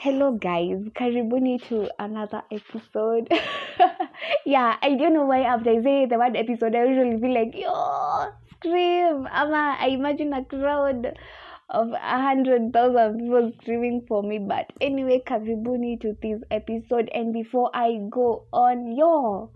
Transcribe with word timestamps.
Hello 0.00 0.32
guys, 0.32 0.80
karibuni 0.96 1.60
to 1.68 1.86
another 1.98 2.40
episode. 2.50 3.28
yeah, 4.46 4.76
I 4.80 4.94
don't 4.94 5.12
know 5.12 5.26
why 5.26 5.42
after 5.42 5.72
I 5.72 5.82
say 5.82 6.06
the 6.06 6.16
word 6.16 6.38
episode, 6.38 6.74
I 6.74 6.86
usually 6.86 7.20
feel 7.20 7.34
like 7.34 7.52
yo 7.54 8.32
scream. 8.54 9.28
Ama, 9.30 9.76
I 9.78 9.88
imagine 9.88 10.32
a 10.32 10.42
crowd 10.42 11.18
of 11.68 11.92
a 11.92 12.16
hundred 12.22 12.72
thousand 12.72 13.18
people 13.18 13.52
screaming 13.60 14.06
for 14.08 14.22
me. 14.22 14.38
But 14.38 14.72
anyway, 14.80 15.20
karibuni 15.20 16.00
to 16.00 16.16
this 16.22 16.40
episode. 16.50 17.10
And 17.12 17.34
before 17.34 17.68
I 17.74 18.00
go 18.08 18.46
on, 18.54 18.96
yo, 18.96 19.50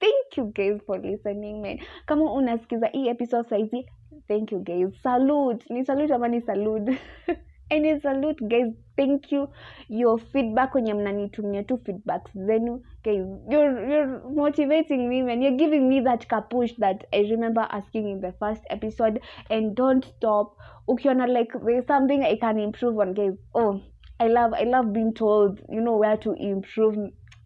thank 0.00 0.38
you 0.38 0.50
guys 0.56 0.80
for 0.86 0.96
listening, 0.96 1.60
man. 1.60 1.78
Kama 2.06 2.32
unasikiza 2.32 2.86
hii 2.86 3.08
episode 3.08 3.48
saizi, 3.48 3.86
thank 4.28 4.52
you 4.52 4.60
guys. 4.60 5.02
Salute, 5.02 5.74
ni 5.74 5.84
salute 5.84 6.14
ama 6.14 6.28
ni 6.28 6.40
salute. 6.40 6.98
and 7.70 7.82
ni 7.84 8.00
salute 8.00 8.40
guys 8.48 8.72
thank 8.96 9.30
you. 9.32 9.48
Your 9.88 10.18
feedback 10.18 10.74
wenye 10.74 10.94
mnanitumia 10.94 11.62
tu 11.62 11.78
feedbacks 11.78 12.32
zenu. 12.34 12.82
Guys 13.04 13.26
you're, 13.50 13.88
you're 13.90 14.20
motivating 14.30 15.08
me 15.08 15.22
man. 15.22 15.42
You're 15.42 15.56
giving 15.56 15.88
me 15.88 16.00
that 16.00 16.26
kapush 16.28 16.76
that 16.78 17.04
i 17.12 17.20
remember 17.30 17.66
asking 17.70 18.08
in 18.10 18.20
the 18.20 18.32
first 18.32 18.62
episode. 18.70 19.20
And 19.50 19.74
don't 19.74 20.04
stop. 20.04 20.56
Ukiona 20.88 21.26
like 21.28 21.52
there's 21.64 21.86
something 21.86 22.22
i 22.24 22.36
can 22.36 22.58
improve 22.58 22.98
on 22.98 23.14
guys. 23.14 23.36
Oh 23.54 23.80
i 24.18 24.26
love 24.28 24.52
i 24.52 24.64
love 24.64 24.92
being 24.92 25.14
told 25.14 25.60
you 25.68 25.80
know 25.80 25.96
where 25.96 26.16
to 26.18 26.32
improve. 26.34 26.96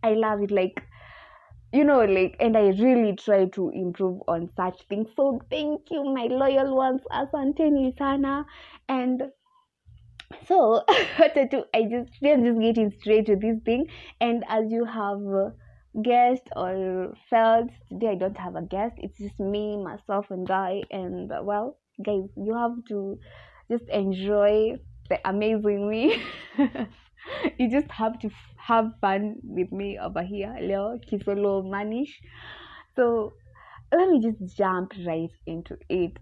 I 0.02 0.14
love 0.14 0.42
it 0.42 0.50
like 0.50 0.82
you 1.72 1.84
know 1.84 2.04
like 2.04 2.36
and 2.40 2.56
i 2.56 2.68
really 2.68 3.14
try 3.16 3.46
to 3.46 3.70
improve 3.70 4.20
on 4.28 4.48
such 4.56 4.82
things. 4.88 5.08
So 5.16 5.40
thank 5.50 5.90
you 5.90 6.04
my 6.04 6.26
loyal 6.30 6.74
ones. 6.76 7.00
Asanteni 7.12 7.96
sana. 7.98 8.44
And 8.88 9.22
so 10.46 10.82
what 11.16 11.36
I 11.36 11.44
do, 11.44 11.64
I 11.74 11.82
just 11.84 12.10
I'm 12.24 12.44
just 12.44 12.60
getting 12.60 12.90
straight 13.00 13.26
to 13.26 13.36
this 13.36 13.58
thing. 13.64 13.86
And 14.20 14.44
as 14.48 14.64
you 14.70 14.84
have 14.84 15.20
uh, 15.26 15.50
guessed 16.02 16.48
or 16.56 17.14
felt, 17.30 17.70
today 17.88 18.10
I 18.12 18.14
don't 18.16 18.36
have 18.36 18.56
a 18.56 18.62
guest. 18.62 18.94
It's 18.98 19.18
just 19.18 19.38
me, 19.40 19.76
myself, 19.76 20.26
and 20.30 20.50
I. 20.50 20.82
And 20.90 21.30
uh, 21.32 21.40
well, 21.42 21.78
guys, 22.04 22.28
you 22.36 22.54
have 22.54 22.84
to 22.88 23.18
just 23.70 23.88
enjoy 23.88 24.76
the 25.08 25.18
amazing 25.28 25.88
me. 25.88 26.22
you 27.58 27.70
just 27.70 27.90
have 27.90 28.18
to 28.20 28.30
have 28.56 28.92
fun 29.00 29.36
with 29.42 29.70
me 29.72 29.98
over 29.98 30.22
here, 30.22 30.54
Leo 30.60 30.98
Kisolo 31.10 31.62
Manish. 31.64 32.12
So 32.96 33.32
let 33.92 34.08
me 34.08 34.20
just 34.20 34.56
jump 34.56 34.92
right 35.06 35.30
into 35.46 35.76
it. 35.88 36.18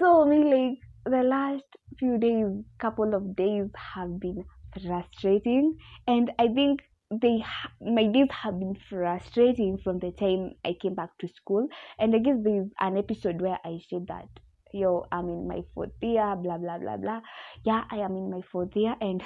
So 0.00 0.24
me 0.24 0.38
like 0.44 0.78
the 1.08 1.22
last 1.22 1.64
few 1.98 2.18
days, 2.18 2.46
couple 2.78 3.14
of 3.14 3.36
days 3.36 3.68
have 3.94 4.20
been 4.20 4.44
frustrating, 4.86 5.76
and 6.06 6.30
I 6.38 6.48
think 6.48 6.80
they 7.10 7.42
my 7.80 8.06
days 8.06 8.28
have 8.42 8.58
been 8.58 8.76
frustrating 8.88 9.78
from 9.82 9.98
the 9.98 10.12
time 10.12 10.52
I 10.64 10.74
came 10.80 10.94
back 10.94 11.10
to 11.20 11.28
school. 11.28 11.68
And 11.98 12.14
I 12.14 12.18
guess 12.18 12.36
there's 12.42 12.68
an 12.80 12.98
episode 12.98 13.40
where 13.40 13.58
I 13.64 13.80
said 13.88 14.06
that 14.08 14.28
yo, 14.72 15.06
I'm 15.10 15.28
in 15.28 15.48
my 15.48 15.62
fourth 15.74 15.90
year, 16.02 16.36
blah 16.36 16.58
blah 16.58 16.78
blah 16.78 16.96
blah. 16.96 17.20
Yeah, 17.64 17.84
I 17.90 17.96
am 17.98 18.16
in 18.16 18.30
my 18.30 18.40
fourth 18.52 18.74
year, 18.74 18.94
and 19.00 19.22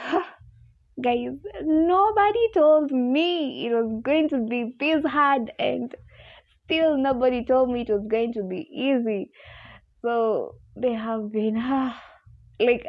guys, 1.02 1.36
nobody 1.62 2.50
told 2.54 2.90
me 2.90 3.66
it 3.66 3.74
was 3.74 4.00
going 4.02 4.28
to 4.30 4.46
be 4.46 4.74
this 4.78 5.04
hard, 5.04 5.52
and 5.58 5.94
still 6.64 6.96
nobody 6.96 7.44
told 7.44 7.70
me 7.70 7.82
it 7.82 7.90
was 7.90 8.06
going 8.08 8.32
to 8.34 8.42
be 8.42 8.68
easy. 8.72 9.30
So 10.02 10.56
they 10.76 10.92
have 10.92 11.30
been 11.32 11.56
like 12.60 12.86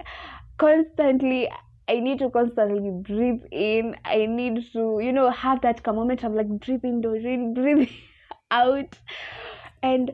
constantly 0.57 1.49
I 1.87 1.99
need 1.99 2.19
to 2.19 2.29
constantly 2.29 2.91
breathe 2.91 3.41
in. 3.51 3.95
I 4.05 4.25
need 4.25 4.65
to, 4.71 4.99
you 5.01 5.11
know, 5.11 5.29
have 5.29 5.61
that 5.61 5.85
moment 5.85 6.23
of 6.23 6.33
like 6.33 6.47
breathing, 6.47 7.01
Doreen, 7.01 7.53
breathing 7.57 7.93
out. 8.49 8.97
And 9.81 10.13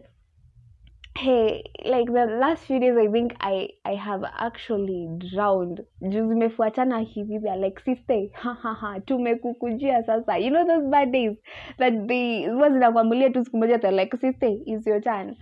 hey, 1.15 1.63
like 1.85 2.07
the 2.07 2.25
last 2.39 2.63
few 2.63 2.79
days, 2.79 2.95
I 2.97 3.07
think 3.11 3.35
I 3.39 3.69
I 3.85 3.93
have 3.93 4.23
actually 4.23 5.07
drowned. 5.29 5.81
Juu 6.01 6.27
zimefuatana 6.27 7.05
hivi, 7.05 7.39
they're 7.43 7.57
like 7.57 7.79
sister, 7.81 8.27
ha 8.33 8.55
ha 8.63 8.73
ha, 8.73 8.99
tumekukujia 8.99 10.05
sasa. 10.05 10.39
You 10.39 10.49
know 10.49 10.65
those 10.65 10.89
bad 10.89 11.11
days 11.11 11.37
that 11.77 12.07
they 12.07 12.47
huwa 12.47 12.69
zinakwambulia 12.69 13.33
tu 13.33 13.45
siku 13.45 13.57
moja, 13.57 13.79
they're 13.81 13.91
like 13.91 14.17
sister, 14.21 14.49
it's 14.65 14.87
your 14.87 15.01
turn. 15.01 15.35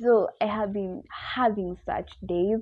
So 0.00 0.28
I 0.40 0.46
have 0.46 0.72
been 0.72 1.02
having 1.34 1.76
such 1.86 2.10
days, 2.24 2.60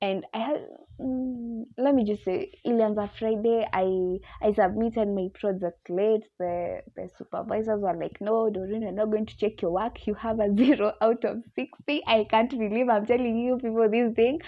and 0.00 0.24
I 0.34 0.38
have. 0.38 0.60
Mm, 1.00 1.64
let 1.76 1.94
me 1.94 2.04
just 2.04 2.24
say, 2.24 2.52
ilianza 2.64 3.10
Friday. 3.18 3.66
I 3.72 4.18
I 4.40 4.52
submitted 4.54 5.08
my 5.08 5.28
project 5.38 5.90
late. 5.90 6.24
The 6.38 6.82
the 6.96 7.08
supervisors 7.18 7.80
were 7.82 7.96
like, 7.96 8.20
"No, 8.20 8.48
Doreen, 8.50 8.82
you're 8.82 8.92
not 8.92 9.10
going 9.10 9.26
to 9.26 9.36
check 9.36 9.60
your 9.62 9.72
work. 9.72 10.06
You 10.06 10.14
have 10.14 10.40
a 10.40 10.54
zero 10.62 10.92
out 11.02 11.24
of 11.24 11.42
sixty. 11.54 12.02
I 12.06 12.24
can't 12.30 12.50
believe 12.50 12.88
I'm 12.88 13.06
telling 13.06 13.36
you 13.38 13.58
people 13.58 13.88
this 13.90 14.14
thing." 14.14 14.38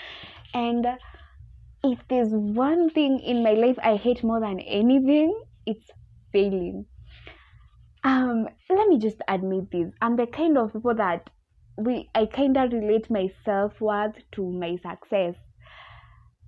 And 0.54 0.86
if 1.82 1.98
there's 2.08 2.30
one 2.32 2.88
thing 2.90 3.18
in 3.18 3.42
my 3.42 3.54
life 3.54 3.78
I 3.82 3.96
hate 3.96 4.22
more 4.22 4.40
than 4.40 4.60
anything, 4.60 5.34
it's 5.66 5.90
failing. 6.32 6.86
Um, 8.04 8.48
let 8.70 8.88
me 8.88 8.98
just 8.98 9.20
admit 9.28 9.70
this. 9.70 9.92
I'm 10.00 10.16
the 10.16 10.26
kind 10.26 10.58
of 10.58 10.72
people 10.72 10.94
that 10.96 11.30
we 11.78 12.10
I 12.14 12.26
kind 12.26 12.56
of 12.56 12.72
relate 12.72 13.08
my 13.08 13.30
self 13.44 13.80
worth 13.80 14.16
to 14.32 14.50
my 14.50 14.76
success. 14.76 15.36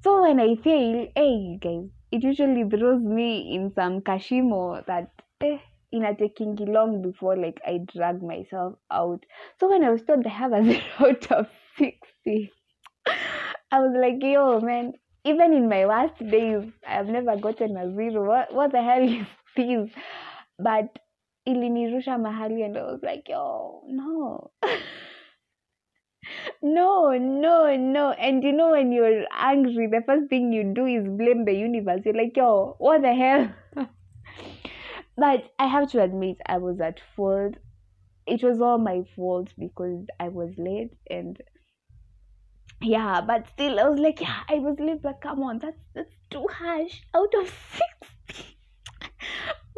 So 0.03 0.23
when 0.23 0.41
I 0.41 0.57
fail, 0.57 1.07
hey 1.15 1.59
guys, 1.63 1.89
it 2.11 2.23
usually 2.23 2.65
throws 2.69 3.03
me 3.03 3.55
in 3.55 3.73
some 3.75 4.01
kashimo 4.01 4.85
that 4.87 5.11
eh, 5.41 5.59
ina 5.95 6.15
taking 6.17 6.57
long 6.57 7.01
before 7.03 7.37
like 7.37 7.61
I 7.65 7.79
drag 7.95 8.23
myself 8.23 8.75
out. 8.91 9.25
So 9.61 9.71
when 9.71 9.85
I 9.85 9.91
was 9.91 10.03
told 10.03 10.27
I 10.27 10.31
have 10.31 10.53
a 10.53 10.65
zero 10.65 11.17
of 11.31 11.47
sixty, 11.79 12.51
I 13.07 13.81
was 13.81 13.95
like, 13.95 14.21
yo 14.21 14.61
man, 14.61 14.95
even 15.25 15.53
in 15.53 15.69
my 15.69 15.87
worst 15.87 16.19
days, 16.29 16.65
I've 16.87 17.07
never 17.07 17.37
gotten 17.37 17.77
a 17.77 17.95
zero. 17.95 18.27
What 18.27 18.53
what 18.53 18.73
the 18.73 18.83
hell 18.83 19.03
is 19.09 19.27
this? 19.57 19.91
But 20.59 20.99
ilinirusha 21.47 22.19
mahali 22.19 22.65
and 22.65 22.77
I 22.77 22.83
was 22.83 23.01
like, 23.03 23.29
yo, 23.29 23.83
no. 23.87 24.51
no, 26.63 27.17
no, 27.19 27.77
no. 27.77 28.11
And 28.13 28.43
you 28.43 28.53
know, 28.53 28.71
when 28.71 28.93
you're 28.93 29.25
angry, 29.33 29.87
the 29.87 30.03
first 30.07 30.29
thing 30.29 30.53
you 30.53 30.73
do 30.75 30.87
is 30.87 31.07
blame 31.07 31.45
the 31.45 31.55
universe. 31.55 32.03
You're 32.05 32.15
like, 32.15 32.37
yo, 32.37 32.77
what 32.79 33.03
the 33.03 33.15
hell? 33.15 33.53
but 35.17 35.53
I 35.59 35.67
have 35.67 35.91
to 35.93 36.03
admit, 36.03 36.39
I 36.47 36.59
was 36.59 36.81
at 36.81 37.01
fault. 37.17 37.55
It 38.27 38.43
was 38.43 38.61
all 38.61 38.79
my 38.79 39.03
fault 39.17 39.49
because 39.59 40.07
I 40.21 40.29
was 40.29 40.51
late 40.57 40.93
and 41.09 41.41
yeah, 42.83 43.21
but 43.21 43.47
still, 43.49 43.79
I 43.79 43.89
was 43.89 43.99
like, 43.99 44.21
yeah, 44.21 44.41
I 44.49 44.55
was 44.55 44.77
late, 44.81 45.03
but 45.03 45.21
come 45.21 45.43
on, 45.43 45.59
that's 45.59 45.81
that's 45.95 46.15
too 46.31 46.47
harsh. 46.51 47.03
Out 47.15 47.35
of 47.35 47.49
sixty. 48.31 48.57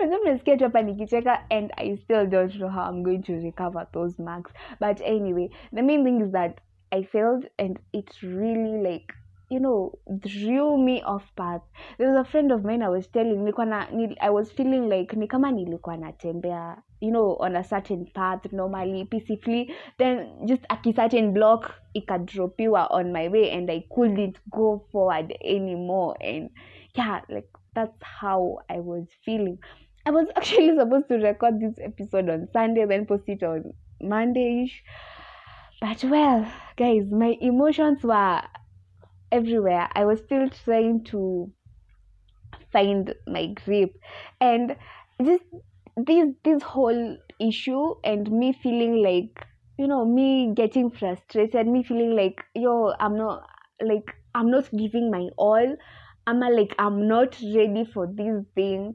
Nimesikia 0.07 0.57
tu 0.57 0.65
hapa 0.65 0.83
nikicheka 0.83 1.45
and 1.51 1.73
I 1.77 1.97
still 1.97 2.27
don't 2.27 2.55
know 2.59 2.69
how 2.69 2.91
I'm 2.91 3.03
going 3.03 3.23
to 3.23 3.33
recover 3.35 3.87
those 3.93 4.19
marks. 4.19 4.53
But 4.81 5.01
anyway, 5.01 5.51
the 5.73 5.83
main 5.83 6.05
thing 6.05 6.21
is 6.21 6.33
that 6.33 6.61
I 6.93 7.05
failed 7.05 7.47
and 7.59 7.79
it 7.93 8.11
really 8.23 8.83
like 8.83 9.15
you 9.49 9.61
know 9.61 9.99
drew 10.19 10.77
me 10.79 11.03
off 11.03 11.23
path. 11.37 11.63
There 11.99 12.11
was 12.11 12.27
a 12.27 12.31
friend 12.31 12.53
of 12.53 12.65
mine 12.65 12.83
I 12.83 12.89
was 12.89 13.07
telling 13.07 13.45
nilikuwa 13.45 14.17
I 14.21 14.31
was 14.31 14.51
feeling 14.51 14.89
like 14.89 15.17
ni 15.17 15.27
kama 15.27 15.51
nilikuwa 15.53 15.97
natembea 15.97 16.83
you 17.01 17.11
know 17.11 17.37
on 17.41 17.57
a 17.57 17.65
certain 17.65 18.07
path 18.07 18.53
normally 18.53 19.05
peacefully 19.05 19.75
then 19.99 20.47
just 20.47 20.65
a 20.69 20.93
certain 20.93 21.33
block 21.33 21.71
ikadropiwa 21.95 22.91
on 22.91 23.13
my 23.13 23.29
way 23.29 23.51
and 23.51 23.71
I 23.71 23.81
couldn't 23.95 24.39
go 24.51 24.87
forward 24.93 25.35
anymore 25.45 26.17
and 26.21 26.51
yeah 26.95 27.21
like 27.29 27.49
that's 27.75 28.03
how 28.03 28.59
I 28.69 28.81
was 28.81 29.07
feeling. 29.25 29.59
I 30.05 30.11
was 30.11 30.29
actually 30.37 30.77
supposed 30.77 31.09
to 31.09 31.17
record 31.17 31.61
this 31.61 31.75
episode 31.81 32.29
on 32.29 32.49
Sunday, 32.53 32.85
then 32.87 33.07
post 33.07 33.25
it 33.29 33.43
on 33.43 33.73
Monday 34.01 34.65
ish. 34.65 34.83
But 35.81 36.05
well, 36.05 36.51
guys, 36.77 37.05
my 37.11 37.37
emotions 37.41 38.03
were 38.03 38.43
everywhere. 39.31 39.89
I 39.95 40.05
was 40.05 40.21
still 40.21 40.49
trying 40.65 41.05
to 41.07 41.51
find 42.73 43.15
my 43.27 43.47
grip. 43.49 43.95
And 44.41 44.77
just 45.23 45.45
this 45.97 46.29
this 46.45 46.63
whole 46.63 47.19
issue 47.41 47.95
and 48.05 48.31
me 48.31 48.53
feeling 48.53 49.03
like 49.03 49.47
you 49.79 49.89
know, 49.89 50.05
me 50.05 50.53
getting 50.55 50.91
frustrated, 50.91 51.67
me 51.67 51.83
feeling 51.83 52.15
like, 52.15 52.45
yo, 52.55 52.93
I'm 53.01 53.17
not 53.17 53.47
like 53.85 54.15
I'm 54.35 54.51
not 54.51 54.71
giving 54.71 55.11
my 55.11 55.29
all. 55.37 55.77
I'm 56.27 56.41
like 56.41 56.75
I'm 56.79 57.09
not 57.09 57.37
ready 57.43 57.85
for 57.93 58.07
this 58.07 58.45
thing. 58.55 58.95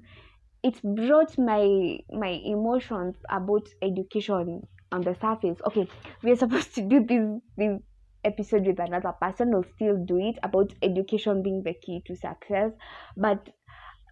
It 0.63 0.81
brought 0.83 1.37
my 1.37 1.99
my 2.11 2.41
emotions 2.43 3.15
about 3.29 3.67
education 3.81 4.67
on 4.91 5.01
the 5.01 5.15
surface. 5.15 5.59
Okay, 5.67 5.87
we're 6.23 6.35
supposed 6.35 6.75
to 6.75 6.81
do 6.81 7.03
this 7.05 7.41
this 7.57 7.81
episode 8.23 8.65
with 8.65 8.79
another 8.79 9.13
person. 9.21 9.51
We'll 9.51 9.65
still 9.75 9.97
do 10.03 10.17
it 10.17 10.39
about 10.43 10.73
education 10.81 11.43
being 11.43 11.63
the 11.63 11.73
key 11.73 12.01
to 12.07 12.15
success. 12.15 12.71
But 13.15 13.49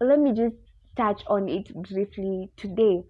let 0.00 0.18
me 0.18 0.32
just 0.32 0.56
touch 0.96 1.22
on 1.26 1.48
it 1.48 1.74
briefly 1.74 2.50
today 2.56 3.02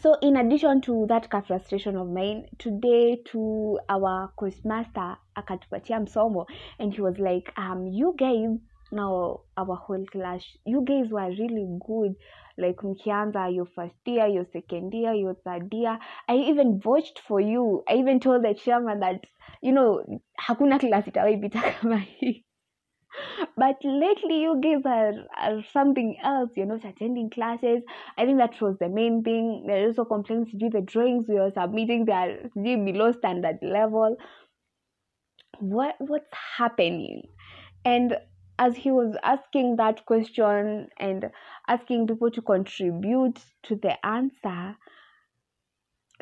so 0.00 0.16
in 0.22 0.36
addition 0.36 0.80
to 0.80 1.06
that 1.08 1.28
frustration 1.46 1.96
of 1.96 2.08
mine 2.08 2.46
today 2.58 3.20
to 3.24 3.78
our 3.88 4.28
course 4.36 4.64
master 4.64 5.16
akatupatia 5.36 6.00
msomo 6.00 6.46
and 6.78 6.94
he 6.94 7.00
was 7.00 7.18
like 7.18 7.52
um 7.56 7.86
you 7.86 8.14
guys 8.16 8.58
now 8.92 9.40
our 9.56 9.76
whole 9.76 10.04
class. 10.06 10.44
You 10.64 10.82
guys 10.84 11.10
were 11.10 11.28
really 11.28 11.66
good. 11.86 12.14
Like 12.58 12.76
mkianza 12.76 13.54
your 13.54 13.66
first 13.74 13.94
year 14.04 14.26
your 14.26 14.46
second 14.52 14.92
year 14.92 15.14
your 15.14 15.34
third 15.44 15.72
year. 15.72 15.98
I 16.28 16.34
even 16.36 16.80
vouched 16.80 17.20
for 17.26 17.40
you. 17.40 17.82
I 17.88 17.94
even 17.94 18.20
told 18.20 18.44
the 18.44 18.54
chairman 18.54 19.00
that 19.00 19.24
you 19.62 19.72
know 19.72 20.20
hakuna 20.40 20.80
class 20.80 21.06
itawaipita 21.06 21.62
kama 21.80 21.98
hii. 21.98 22.44
But 23.56 23.76
lately 23.84 24.40
you 24.42 24.60
guys 24.60 24.82
are, 24.84 25.12
are 25.36 25.64
something 25.72 26.16
else 26.22 26.50
you're 26.56 26.66
not 26.66 26.84
attending 26.84 27.30
classes. 27.30 27.82
I 28.16 28.24
think 28.24 28.38
that 28.38 28.60
was 28.60 28.76
the 28.78 28.88
main 28.88 29.22
thing. 29.22 29.64
There 29.66 29.86
also 29.86 30.04
complaints 30.04 30.52
to 30.52 30.56
do 30.56 30.70
the 30.70 30.80
drawings 30.80 31.26
we 31.28 31.38
are 31.38 31.50
submitting. 31.50 32.04
They 32.04 32.12
are 32.12 32.50
below 32.54 33.12
standard 33.12 33.58
level. 33.62 34.16
What 35.58 35.96
what's 35.98 36.32
happening? 36.56 37.22
And 37.84 38.16
as 38.60 38.76
he 38.76 38.90
was 38.90 39.16
asking 39.22 39.76
that 39.76 40.04
question 40.04 40.88
and 40.98 41.30
asking 41.66 42.06
people 42.06 42.30
to 42.30 42.42
contribute 42.42 43.38
to 43.62 43.74
the 43.76 44.06
answer 44.06 44.76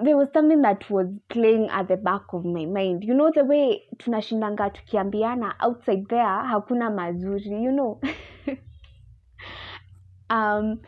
there 0.00 0.16
was 0.16 0.28
something 0.32 0.62
that 0.62 0.88
was 0.88 1.08
playing 1.28 1.68
at 1.70 1.88
the 1.88 1.96
back 1.96 2.22
of 2.32 2.44
my 2.44 2.64
mind. 2.64 3.02
You 3.02 3.14
know 3.14 3.32
the 3.34 3.44
way 3.44 3.82
tunashindanga 3.96 4.72
tukiambiana 4.76 5.54
outside 5.60 6.04
there 6.08 6.42
hakuna 6.50 6.90
mazuri 6.90 7.62
you 7.62 7.72
know? 7.72 8.00
Um 10.30 10.80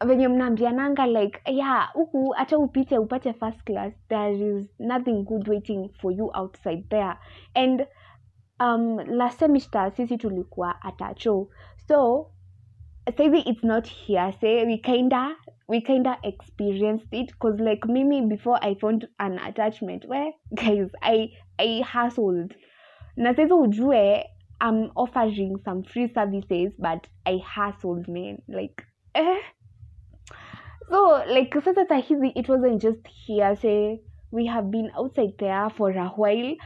venye 0.00 0.28
mnaambiananga 0.28 1.06
like 1.06 1.40
yeah 1.46 1.88
huku 1.92 2.30
hata 2.30 2.58
upite 2.58 2.98
upate 2.98 3.32
first 3.32 3.64
class 3.64 3.92
there 4.08 4.32
is 4.32 4.66
nothing 4.78 5.24
good 5.24 5.48
waiting 5.48 5.90
for 6.00 6.12
you 6.12 6.30
outside 6.34 6.84
there. 6.90 7.18
And 7.54 7.86
um 8.60 8.98
last 9.06 9.42
sisi 9.96 10.16
tulikuwa 10.18 10.82
atacho 10.82 11.48
so 11.88 12.30
sahivi 13.16 13.40
it's 13.40 13.64
not 13.64 13.88
hearsay 13.88 14.64
we 14.66 14.78
kinda 14.78 15.36
we 15.68 15.80
kinda 15.80 16.18
experienced 16.22 17.12
it 17.12 17.32
because 17.32 17.58
like 17.60 17.86
mimi 17.86 18.20
before 18.22 18.58
i 18.62 18.74
found 18.74 19.08
an 19.18 19.38
attachment 19.38 20.04
where 20.06 20.32
guys 20.54 20.90
i 21.02 21.30
i 21.58 21.82
hustled. 21.82 22.54
Na 23.16 23.34
saizi 23.34 23.52
ujue 23.52 24.24
i'm 24.60 24.90
offering 24.94 25.58
some 25.64 25.82
free 25.82 26.08
services 26.08 26.72
but 26.78 27.06
i 27.26 27.38
hustled 27.38 28.08
man 28.08 28.38
like 28.48 28.82
eh. 29.14 29.38
So 30.88 31.24
like 31.26 31.60
sasa 31.60 31.84
sahizi 31.84 32.32
it 32.34 32.48
wasn't 32.48 32.82
just 32.82 33.06
hearsay 33.06 34.00
we 34.30 34.46
have 34.46 34.70
been 34.70 34.90
outside 34.96 35.34
there 35.38 35.70
for 35.70 35.90
a 35.90 36.08
while 36.16 36.56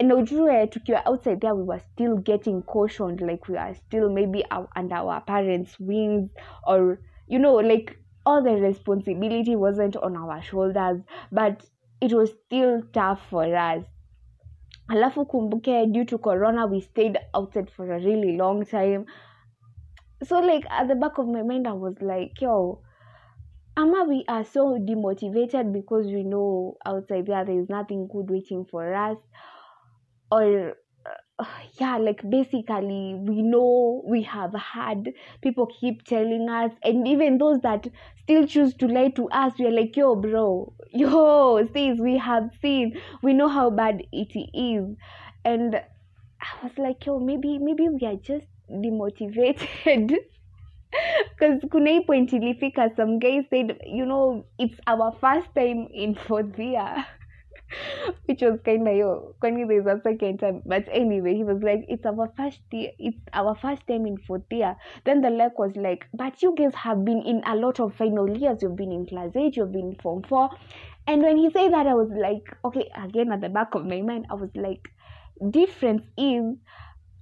and 0.00 0.12
ujue 0.12 0.66
tukiwa 0.66 1.06
outside 1.06 1.40
there 1.40 1.54
we 1.54 1.62
were 1.62 1.82
still 1.92 2.16
getting 2.16 2.62
cautioned 2.62 3.20
like 3.20 3.46
we 3.48 3.56
are 3.56 3.74
still 3.74 4.08
maybe 4.08 4.42
our, 4.50 4.66
under 4.74 4.94
our 4.96 5.20
parents 5.20 5.78
wings 5.78 6.30
or 6.66 6.98
you 7.28 7.38
know 7.38 7.54
like 7.56 7.98
all 8.24 8.42
the 8.42 8.52
responsibility 8.52 9.54
wasn't 9.56 9.96
on 9.96 10.16
our 10.16 10.42
shoulders 10.42 11.00
but 11.30 11.66
it 12.00 12.14
was 12.14 12.30
still 12.46 12.82
tough 12.94 13.20
for 13.28 13.54
us. 13.54 13.84
Alafu 14.88 15.26
kumbuke 15.26 15.92
due 15.92 16.04
to 16.06 16.18
corona 16.18 16.66
we 16.66 16.80
stayed 16.80 17.18
outside 17.34 17.70
for 17.70 17.92
a 17.92 18.00
really 18.00 18.36
long 18.38 18.64
time. 18.64 19.04
So 20.24 20.40
like 20.40 20.64
at 20.70 20.88
the 20.88 20.94
back 20.94 21.18
of 21.18 21.28
my 21.28 21.42
mind 21.42 21.68
i 21.68 21.72
was 21.72 21.94
like 22.00 22.40
yo 22.40 22.80
ama 23.76 24.04
we 24.04 24.24
are 24.28 24.44
so 24.44 24.78
demotivated 24.78 25.72
because 25.72 26.06
we 26.06 26.22
know 26.24 26.76
outside 26.86 27.26
there 27.26 27.44
there 27.44 27.60
is 27.60 27.68
nothing 27.68 28.08
good 28.08 28.30
waiting 28.30 28.64
for 28.64 28.94
us 28.94 29.16
or 30.30 30.74
uh, 31.38 31.44
yeah 31.80 31.96
like 31.96 32.22
basically 32.28 33.14
we 33.18 33.42
know 33.42 34.02
we 34.06 34.22
have 34.22 34.52
had 34.54 35.12
people 35.42 35.66
keep 35.80 36.04
telling 36.04 36.48
us 36.48 36.70
and 36.82 37.08
even 37.08 37.38
those 37.38 37.60
that 37.60 37.86
still 38.22 38.46
choose 38.46 38.74
to 38.74 38.86
lie 38.86 39.08
to 39.08 39.28
us 39.30 39.52
we're 39.58 39.70
like 39.70 39.96
yo 39.96 40.14
bro 40.14 40.72
yo 40.90 41.66
sis 41.72 41.98
we 41.98 42.18
have 42.18 42.50
seen 42.60 43.00
we 43.22 43.32
know 43.32 43.48
how 43.48 43.70
bad 43.70 44.02
it 44.12 44.36
is. 44.54 44.96
And 45.44 45.76
i 45.76 46.62
was 46.62 46.72
like 46.76 47.06
yo 47.06 47.18
maybe 47.18 47.58
maybe 47.58 47.88
we 47.88 48.06
are 48.06 48.16
just 48.16 48.46
demotivated. 48.70 50.16
Because 51.38 51.60
kuna 51.70 51.90
hii 51.90 52.00
point 52.00 52.32
ilifika 52.32 52.90
some 52.96 53.18
guy 53.18 53.42
said 53.50 53.78
you 53.86 54.04
know 54.04 54.44
it's 54.58 54.80
our 54.86 55.12
first 55.20 55.54
time 55.54 55.86
in 55.92 56.14
fourth 56.14 56.58
year 56.72 57.04
which 58.26 58.42
was 58.42 58.58
kind 58.64 58.88
of 58.88 58.96
yo 58.96 59.34
kwani 59.42 59.66
there's 59.68 59.86
a 59.86 60.00
second 60.02 60.38
time 60.38 60.62
but 60.66 60.88
anyway 60.92 61.34
he 61.34 61.44
was 61.44 61.62
like 61.62 61.84
it's 61.88 62.06
our 62.06 62.32
first 62.36 62.60
year 62.72 62.90
it's 62.98 63.16
our 63.32 63.54
first 63.54 63.86
time 63.86 64.06
in 64.06 64.16
fourth 64.18 64.42
year. 64.50 64.76
Then 65.04 65.20
the 65.20 65.28
lec 65.28 65.58
was 65.58 65.76
like 65.76 66.06
but 66.14 66.42
you 66.42 66.54
guys 66.56 66.74
have 66.74 67.04
been 67.04 67.22
in 67.22 67.42
a 67.46 67.54
lot 67.56 67.80
of 67.80 67.94
final 67.94 68.28
years. 68.36 68.62
You've 68.62 68.76
been 68.76 68.92
in 68.92 69.06
class 69.06 69.30
8 69.34 69.56
you've 69.56 69.72
been 69.72 69.90
in 69.90 69.96
form 69.96 70.22
4 70.22 70.50
and 71.06 71.22
when 71.22 71.36
he 71.36 71.50
said 71.50 71.72
that 71.72 71.86
i 71.86 71.94
was 71.94 72.10
like 72.10 72.56
okay 72.64 72.90
again 73.02 73.32
at 73.32 73.40
the 73.40 73.48
back 73.48 73.74
of 73.74 73.84
my 73.84 74.00
mind 74.00 74.26
i 74.30 74.34
was 74.34 74.50
like 74.54 74.88
difference 75.50 76.02
is 76.16 76.56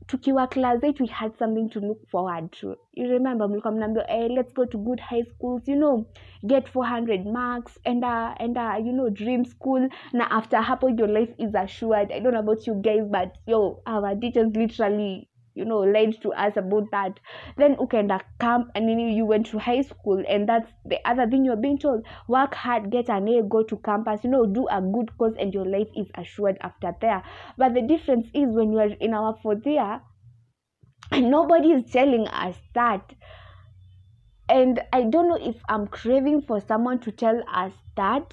tukiwa 0.09 0.47
class 0.47 0.83
8 0.83 1.01
we 1.01 1.07
had 1.07 1.33
something 1.39 1.69
to 1.69 1.81
look 1.81 2.09
forward 2.09 2.51
to. 2.51 2.77
You 2.95 3.07
remember 3.09 3.49
mlikuwa 3.49 3.73
mnaambia 3.73 4.05
hey, 4.07 4.29
let's 4.29 4.55
go 4.55 4.67
to 4.67 4.79
good 4.79 5.01
high 5.01 5.25
schools 5.25 5.69
you 5.69 5.77
know 5.77 6.05
get 6.43 6.69
400 6.69 7.33
marks 7.33 7.79
and 7.85 8.05
uh, 8.05 8.35
and 8.41 8.57
uh, 8.59 8.87
you 8.87 8.93
know 8.93 9.11
dream 9.11 9.45
school. 9.45 9.89
Na 10.13 10.31
after 10.31 10.63
hapo 10.63 10.89
your 10.89 11.09
life 11.09 11.35
is 11.39 11.55
assured. 11.55 12.13
I 12.13 12.21
don't 12.21 12.33
know 12.33 12.41
about 12.41 12.67
you 12.67 12.75
guys 12.75 13.05
but 13.11 13.37
yo 13.47 13.83
our 13.87 14.17
teachers 14.21 14.57
literally 14.57 15.29
you 15.59 15.65
know 15.65 15.79
lied 15.79 16.15
to 16.23 16.33
us 16.33 16.57
about 16.57 16.91
that. 16.93 17.21
Then 17.57 17.77
ukaenda 17.77 18.21
camp 18.41 18.71
and 18.75 18.89
then 18.89 18.99
you 19.01 19.27
went 19.27 19.47
to 19.47 19.59
high 19.59 19.83
school 19.83 20.23
and 20.29 20.49
that's 20.49 20.71
the 20.85 20.99
other 21.05 21.29
thing 21.29 21.45
you're 21.45 21.57
being 21.57 21.79
told. 21.79 22.07
Work 22.29 22.55
hard 22.55 22.91
get 22.91 23.11
an 23.11 23.29
a 23.29 23.43
go 23.43 23.63
to 23.65 23.77
campus 23.79 24.25
you 24.25 24.31
know 24.31 24.47
do 24.47 24.67
a 24.69 24.81
good 24.81 25.17
course 25.19 25.35
and 25.39 25.53
your 25.53 25.65
life 25.67 25.89
is 25.97 26.07
assured 26.17 26.59
after 26.61 26.95
there. 27.01 27.23
But 27.57 27.75
the 27.75 27.83
difference 27.83 28.29
is 28.35 28.55
when 28.55 28.73
you 28.73 28.79
are 28.79 28.95
in 29.09 29.15
our 29.15 29.37
fourth 29.43 29.67
year 29.67 30.01
nobody 31.13 31.73
is 31.73 31.91
telling 31.91 32.29
us 32.29 32.57
that. 32.75 33.15
And 34.51 34.81
i 34.95 35.03
don't 35.03 35.29
know 35.29 35.39
if 35.49 35.57
i'm 35.69 35.87
craving 35.87 36.43
for 36.43 36.59
someone 36.61 37.01
to 37.01 37.13
tell 37.13 37.43
us 37.53 37.73
that 37.97 38.33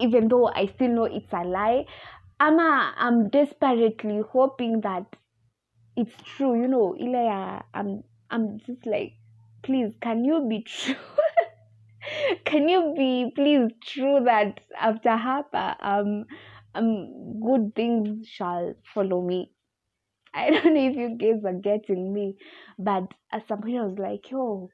even 0.00 0.26
though 0.28 0.48
i 0.48 0.66
still 0.66 0.88
know 0.88 1.04
it's 1.04 1.32
a 1.32 1.44
lie. 1.44 1.84
Ama 2.40 2.94
i'm 2.96 3.28
desperately 3.28 4.20
hoping 4.32 4.80
that 4.80 5.16
it's 5.96 6.14
true 6.36 6.60
you 6.60 6.68
know 6.68 6.94
ile 7.00 7.62
i'm 7.74 8.02
i'm 8.30 8.58
just 8.66 8.84
like 8.86 9.12
please 9.62 9.92
can 10.00 10.24
you 10.24 10.46
be 10.48 10.60
true? 10.62 10.94
Can 12.44 12.68
you 12.68 12.94
be 12.96 13.32
please 13.34 13.70
true 13.82 14.20
that 14.24 14.60
after 14.78 15.16
hapa 15.16 15.76
um 15.80 16.26
um 16.74 17.40
good 17.40 17.74
things 17.74 18.28
shall 18.28 18.74
follow 18.94 19.22
me? 19.22 19.50
I 20.34 20.50
don't 20.50 20.74
know 20.74 20.86
if 20.90 20.96
you 20.96 21.16
guys 21.16 21.44
are 21.44 21.58
getting 21.58 22.12
me, 22.12 22.36
but 22.78 23.04
at 23.32 23.46
some 23.48 23.62
point 23.62 23.78
I 23.78 23.86
was 23.86 23.98
like, 23.98 24.30
yo, 24.30 24.68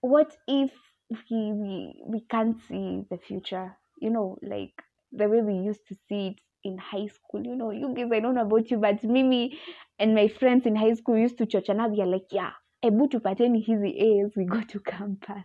what 0.00 0.36
if 0.46 0.70
we, 1.10 1.52
we 1.52 2.02
we 2.06 2.20
can't 2.30 2.56
see 2.68 3.02
the 3.10 3.18
future? 3.18 3.76
You 4.00 4.10
know, 4.10 4.38
like 4.42 4.82
the 5.12 5.28
way 5.28 5.42
we 5.42 5.54
used 5.54 5.86
to 5.88 5.96
see 6.08 6.28
it 6.28 6.40
in 6.64 6.78
high 6.78 7.06
school. 7.06 7.42
You 7.44 7.56
know, 7.56 7.70
you 7.70 7.94
guys, 7.94 8.10
I 8.12 8.20
don't 8.20 8.34
know 8.34 8.42
about 8.42 8.70
you, 8.70 8.78
but 8.78 9.02
Mimi 9.04 9.58
and 9.98 10.14
my 10.14 10.28
friends 10.28 10.66
in 10.66 10.76
high 10.76 10.94
school 10.94 11.18
used 11.18 11.38
to 11.38 11.46
chochana. 11.46 11.90
We 11.90 12.00
are 12.02 12.06
like, 12.06 12.26
yeah, 12.30 12.52
ebu 12.82 13.08
tupateni 13.08 13.60
hizi 13.64 13.98
A's, 13.98 14.32
we 14.36 14.44
go 14.44 14.60
to 14.60 14.80
campus. 14.80 15.44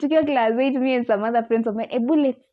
To 0.00 0.08
Tukiwa 0.08 0.26
class 0.26 0.52
8, 0.58 0.74
me 0.74 0.94
and 0.94 1.06
some 1.06 1.24
other 1.24 1.42
friends 1.42 1.66
of 1.66 1.74
mine, 1.74 1.88
ebu 1.90 2.14
let's 2.16 2.44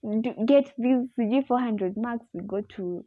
get 0.46 0.74
these 0.78 1.08
CG 1.18 1.46
400 1.48 1.98
marks, 1.98 2.26
we 2.34 2.42
go 2.48 2.62
to 2.76 3.06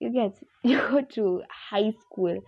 you 0.00 0.10
get 0.12 0.32
you 0.64 0.78
go 0.90 1.00
to 1.02 1.42
high 1.70 1.92
school 2.00 2.40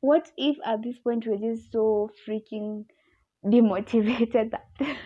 what 0.00 0.30
if 0.36 0.56
at 0.64 0.82
this 0.82 0.98
point 0.98 1.26
we're 1.26 1.52
just 1.52 1.72
so 1.72 2.10
freaking 2.26 2.84
demotivated 3.44 4.52
that 4.52 4.68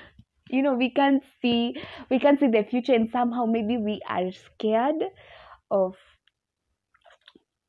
you 0.52 0.62
know 0.62 0.75
we 0.75 0.90
can't 0.90 1.23
see 1.40 1.75
we 2.11 2.18
can't 2.18 2.38
see 2.38 2.49
the 2.49 2.62
future 2.71 2.94
and 2.94 3.11
somehow 3.11 3.44
maybe 3.47 3.76
we 3.78 4.00
are 4.09 4.30
scared 4.32 5.02
of 5.71 5.94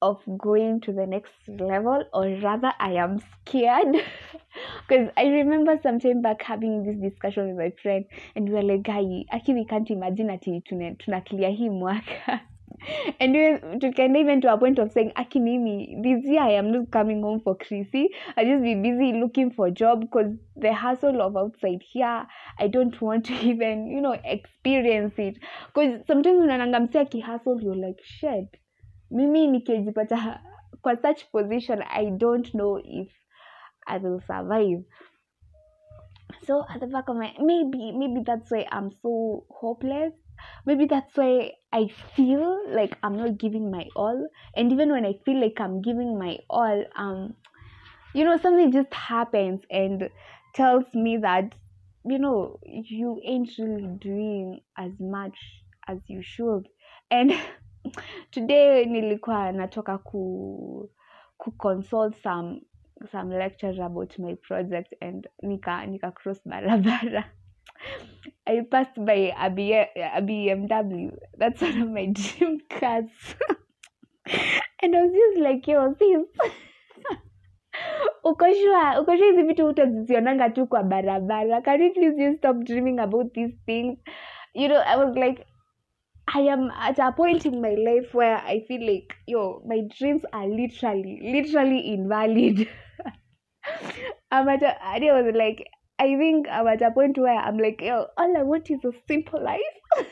of 0.01 0.19
going 0.37 0.81
to 0.81 0.91
the 0.91 1.05
next 1.07 1.31
level 1.47 2.03
or 2.13 2.27
rather 2.43 2.73
i 2.79 2.91
am 2.91 3.19
scared. 3.19 3.95
Because 4.87 5.09
i 5.17 5.25
remember 5.25 5.79
some 5.81 5.99
time 5.99 6.21
back 6.21 6.41
having 6.43 6.83
this 6.83 6.97
discussion 7.11 7.47
with 7.47 7.57
my 7.57 7.71
friend 7.81 8.05
and 8.35 8.47
we 8.49 8.55
were 8.55 8.61
like 8.61 8.83
guy 8.83 9.01
we 9.01 9.65
can't 9.65 9.89
imagine 9.89 10.29
ati 10.29 10.61
tuna 10.69 11.21
clear 11.21 11.49
hii 11.49 11.69
mwaka 11.69 12.39
even 13.19 13.79
tukaenda 13.79 14.19
even 14.19 14.41
to 14.41 14.53
a 14.53 14.57
point 14.57 14.79
of 14.79 14.91
saying 14.91 15.11
akinimi 15.15 16.01
this 16.03 16.25
year 16.25 16.41
i 16.41 16.51
am 16.51 16.71
not 16.71 16.89
coming 16.89 17.21
home 17.21 17.39
for 17.39 17.55
chrissy. 17.57 18.09
I 18.37 18.45
just 18.45 18.63
be 18.63 18.75
busy 18.75 19.13
looking 19.13 19.51
for 19.51 19.71
job 19.71 20.01
because 20.01 20.33
the 20.55 20.73
hustle 20.73 21.21
of 21.21 21.37
outside 21.37 21.81
here 21.81 22.27
i 22.59 22.67
don't 22.67 23.01
want 23.01 23.25
to 23.25 23.33
even 23.51 23.87
you 23.87 24.01
know 24.01 24.15
experience 24.23 25.13
it. 25.17 25.37
Because 25.67 26.05
sometimes 26.07 26.41
unanangamsia 26.41 27.03
msi 27.03 27.63
you're 27.63 27.87
like 27.87 28.03
shed 28.03 28.47
mimi 29.11 29.47
nikijipata 29.47 30.39
kwa 30.81 30.95
such 30.95 31.31
position 31.31 31.83
i 31.89 32.11
don't 32.11 32.49
know 32.51 32.79
if 32.79 33.09
i 33.85 33.99
will 33.99 34.21
survive. 34.21 34.83
So 36.47 36.65
at 36.69 36.79
the 36.79 36.87
back 36.87 37.09
of 37.09 37.17
my 37.17 37.33
maybe 37.39 37.91
maybe 37.91 38.23
that's 38.25 38.51
why 38.51 38.65
i'm 38.71 38.91
so 38.91 39.45
hopeless 39.49 40.13
maybe 40.65 40.85
that's 40.85 41.15
why 41.15 41.51
i 41.71 41.87
feel 42.15 42.59
like 42.69 42.97
i'm 43.03 43.17
not 43.17 43.37
giving 43.37 43.71
my 43.71 43.87
all. 43.95 44.27
And 44.55 44.71
even 44.71 44.91
when 44.91 45.05
i 45.05 45.13
feel 45.25 45.39
like 45.39 45.59
i'm 45.59 45.81
giving 45.81 46.17
my 46.19 46.37
all 46.49 46.83
um 46.95 47.35
you 48.13 48.23
know 48.23 48.37
something 48.37 48.71
just 48.71 48.93
happens 48.93 49.61
and 49.69 50.09
tells 50.53 50.85
me 50.93 51.17
that 51.17 51.53
you 52.05 52.19
know 52.19 52.59
you 52.65 53.19
ain't 53.23 53.49
really 53.57 53.87
doing 53.99 54.61
as 54.77 54.91
much 54.99 55.37
as 55.87 55.97
you 56.07 56.21
should. 56.21 56.67
And 57.11 57.33
today 58.31 58.85
nilikuwa 58.85 59.51
natoka 59.51 59.97
ku 59.97 60.89
ku 61.37 61.51
consult 61.51 62.15
some 62.23 62.61
some 63.11 63.29
lectures 63.29 63.79
about 63.79 64.17
my 64.19 64.35
project 64.35 64.93
and 65.01 65.27
nika 65.41 65.85
nika 65.85 66.11
cross 66.11 66.39
barabara 66.45 67.25
I 68.47 68.61
passed 68.69 69.03
by 69.05 69.33
a, 69.37 69.49
B- 69.49 69.73
a 69.73 70.21
BMW. 70.21 71.11
That's 71.37 71.61
one 71.61 71.81
of 71.81 71.89
my 71.89 72.05
dream 72.13 72.59
cars. 72.69 73.09
and 74.81 74.95
I 74.95 75.01
was 75.03 75.11
just 75.13 75.39
like, 75.43 75.67
yo, 75.67 75.93
sis. 75.99 76.51
ukoshua 78.23 79.01
ukoshua 79.01 79.27
hizi 79.27 79.43
vitu 79.43 79.67
utazizionanga 79.67 80.49
tu 80.49 80.67
kwa 80.67 80.83
barabara 80.83 81.61
can 81.61 81.81
you 81.81 81.93
please 81.93 82.15
just 82.17 82.37
stop 82.37 82.57
dreaming 82.57 82.99
about 82.99 83.33
these 83.33 83.55
things 83.65 83.97
you 84.53 84.67
know 84.67 84.81
i 84.85 84.97
was 84.97 85.15
like 85.15 85.45
i 86.25 86.49
am 86.49 86.71
at 86.71 86.99
a 86.99 87.11
point 87.11 87.45
in 87.45 87.61
my 87.61 87.75
life 87.75 88.17
where 88.17 88.41
i 88.45 88.61
feel 88.61 88.81
like 88.81 89.15
yo 89.27 89.61
my 89.65 89.81
dreams 89.81 90.21
are 90.31 90.47
literally 90.47 91.19
literally 91.33 91.79
invalid 91.79 92.67
i'm 94.31 94.47
at 94.49 94.63
a, 94.63 94.85
I 94.85 94.99
was 95.21 95.35
like 95.35 95.67
I 95.99 96.15
think 96.17 96.47
I'm 96.49 96.67
at 96.67 96.81
a 96.81 96.91
point 96.91 97.17
where 97.17 97.37
I'm 97.37 97.57
like, 97.57 97.81
yo, 97.81 98.07
all 98.17 98.37
I 98.37 98.43
want 98.43 98.69
is 98.69 98.83
a 98.83 98.91
simple 99.07 99.43
life. 99.43 99.59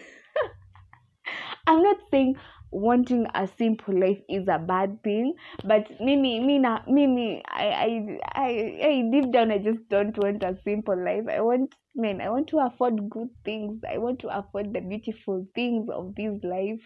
I'm 1.68 1.82
not 1.84 1.98
saying 2.10 2.36
wanting 2.72 3.28
a 3.36 3.48
simple 3.58 4.00
life 4.00 4.20
is 4.30 4.48
a 4.48 4.58
bad 4.58 5.04
thing, 5.04 5.34
but 5.66 5.90
mimi, 6.00 6.40
mina, 6.40 6.84
mimi, 6.88 7.44
I, 7.48 7.68
I, 7.68 8.20
I, 8.34 8.80
I, 8.84 9.10
deep 9.12 9.32
down, 9.32 9.52
I 9.52 9.58
just 9.58 9.88
don't 9.90 10.18
want 10.18 10.44
a 10.44 10.58
simple 10.64 10.98
life. 10.98 11.26
I 11.30 11.42
want, 11.42 11.76
man, 11.96 12.22
I 12.22 12.30
want 12.30 12.48
to 12.50 12.60
afford 12.60 13.10
good 13.10 13.30
things. 13.44 13.82
I 13.90 13.98
want 13.98 14.20
to 14.20 14.38
afford 14.38 14.74
the 14.74 14.80
beautiful 14.80 15.46
things 15.54 15.90
of 15.94 16.16
this 16.16 16.42
life. 16.44 16.80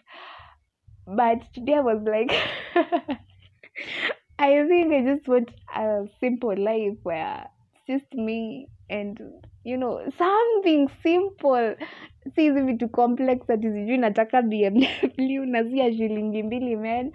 But 1.07 1.53
today 1.53 1.75
I 1.75 1.81
was 1.81 2.01
like, 2.03 2.31
I 4.39 4.65
think 4.67 4.93
I 4.93 5.15
just 5.15 5.27
want 5.27 5.51
a 5.75 6.05
simple 6.19 6.57
life 6.57 6.97
where 7.03 7.45
it's 7.87 8.03
just 8.03 8.13
me 8.13 8.69
and 8.89 9.19
you 9.63 9.77
know 9.77 10.01
something 10.17 10.89
simple. 11.03 11.75
Si 12.35 12.41
hizi 12.41 12.61
vitu 12.61 12.89
complex 12.89 13.49
ati 13.49 13.71
sijui 13.71 13.97
nataka 13.97 14.41
bmw 14.41 15.45
na 15.45 15.63
si 15.63 15.97
shilingi 15.97 16.43
mbili 16.43 16.75
men 16.75 17.11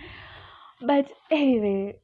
but 0.80 1.06
anyway 1.30 1.94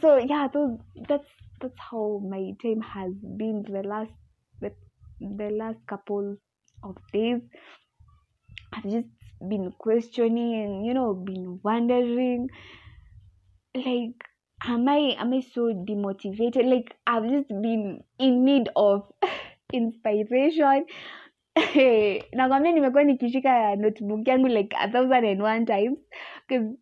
so 0.00 0.18
yeah 0.18 0.48
those, 0.52 0.78
that's 1.08 1.28
that's 1.60 1.78
how 1.90 2.20
my 2.20 2.52
time 2.62 2.80
has 2.80 3.12
been 3.36 3.62
the 3.62 3.82
last 3.82 4.12
the, 4.60 4.72
the 5.20 5.50
last 5.50 5.78
couple 5.86 6.36
of 6.82 6.96
days. 7.12 7.40
I've 8.72 8.90
just 8.90 9.08
been 9.40 9.72
questioning 9.78 10.54
and 10.64 10.86
you 10.86 10.94
know 10.94 11.14
been 11.14 11.60
wondering 11.62 12.48
like 13.74 14.24
am 14.66 14.88
I 14.88 15.16
am 15.18 15.32
I 15.32 15.40
so 15.40 15.72
demotivated? 15.72 16.64
Like 16.68 16.96
I've 17.06 17.28
just 17.28 17.48
been 17.48 18.02
in 18.18 18.44
need 18.44 18.68
of 18.76 19.10
inspiration. 19.72 20.86
nakwambia 22.32 22.72
nimekuwa 22.72 23.04
nikishika 23.04 23.76
notebook 23.76 24.28
yangu 24.28 24.48
like 24.48 24.76
a 24.76 24.88
thousand 24.88 25.24
and 25.24 25.42
one 25.42 25.64
times 25.64 25.98
because 26.48 26.76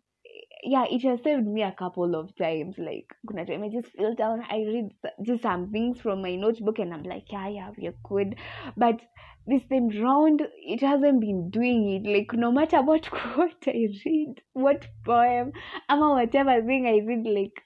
yeah 0.62 0.86
it 0.90 1.02
has 1.02 1.22
saved 1.22 1.46
me 1.46 1.62
a 1.62 1.72
couple 1.72 2.14
of 2.14 2.34
times 2.34 2.78
like 2.78 3.06
kuna 3.26 3.44
time 3.44 3.64
I 3.64 3.68
just 3.68 3.88
feel 3.88 4.14
down 4.14 4.42
I 4.48 4.64
read 4.64 4.94
just 5.22 5.42
some 5.42 5.66
things 5.72 6.00
from 6.00 6.22
my 6.22 6.36
notebook 6.36 6.78
and 6.78 6.94
I'm 6.94 7.02
like 7.02 7.32
yeah 7.32 7.48
yeah 7.48 7.70
we're 7.76 7.94
good 8.02 8.36
but 8.76 9.00
this 9.46 9.62
time 9.68 9.88
round 9.88 10.42
it 10.56 10.80
hasn't 10.80 11.20
been 11.20 11.50
doing 11.50 11.88
it 11.90 12.08
like 12.08 12.32
no 12.32 12.52
matter 12.52 12.80
what 12.80 13.10
quote 13.10 13.66
I 13.66 13.88
read 14.06 14.40
what 14.52 14.86
poem 15.04 15.52
ama 15.88 16.10
whatever 16.10 16.62
thing 16.62 16.86
I 16.86 17.04
read 17.06 17.26
like 17.26 17.62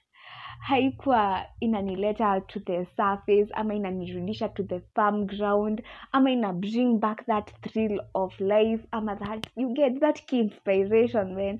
haikuwa 0.67 1.45
inanileta 1.59 2.41
to 2.41 2.59
the 2.59 2.85
surface 2.85 3.47
ama 3.53 3.75
inanirudisha 3.75 4.49
to 4.49 4.63
the 4.63 4.79
farm 4.79 5.25
ground 5.25 5.83
ama 6.11 6.31
ina 6.31 6.53
bring 6.53 6.99
back 6.99 7.25
that 7.25 7.51
thrill 7.61 8.01
of 8.13 8.39
life 8.39 8.87
ama 8.91 9.15
that 9.15 9.47
you 9.55 9.69
get 9.69 9.99
that 9.99 10.25
key 10.25 10.39
inspiration 10.39 11.35
man. 11.35 11.59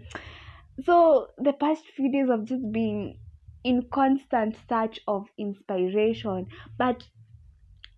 So 0.86 1.28
the 1.44 1.54
past 1.54 1.86
few 1.96 2.12
days 2.12 2.30
i've 2.30 2.44
just 2.44 2.66
been 2.72 3.18
in 3.64 3.82
constant 3.90 4.56
search 4.70 5.00
of 5.08 5.30
inspiration 5.38 6.48
but 6.78 7.04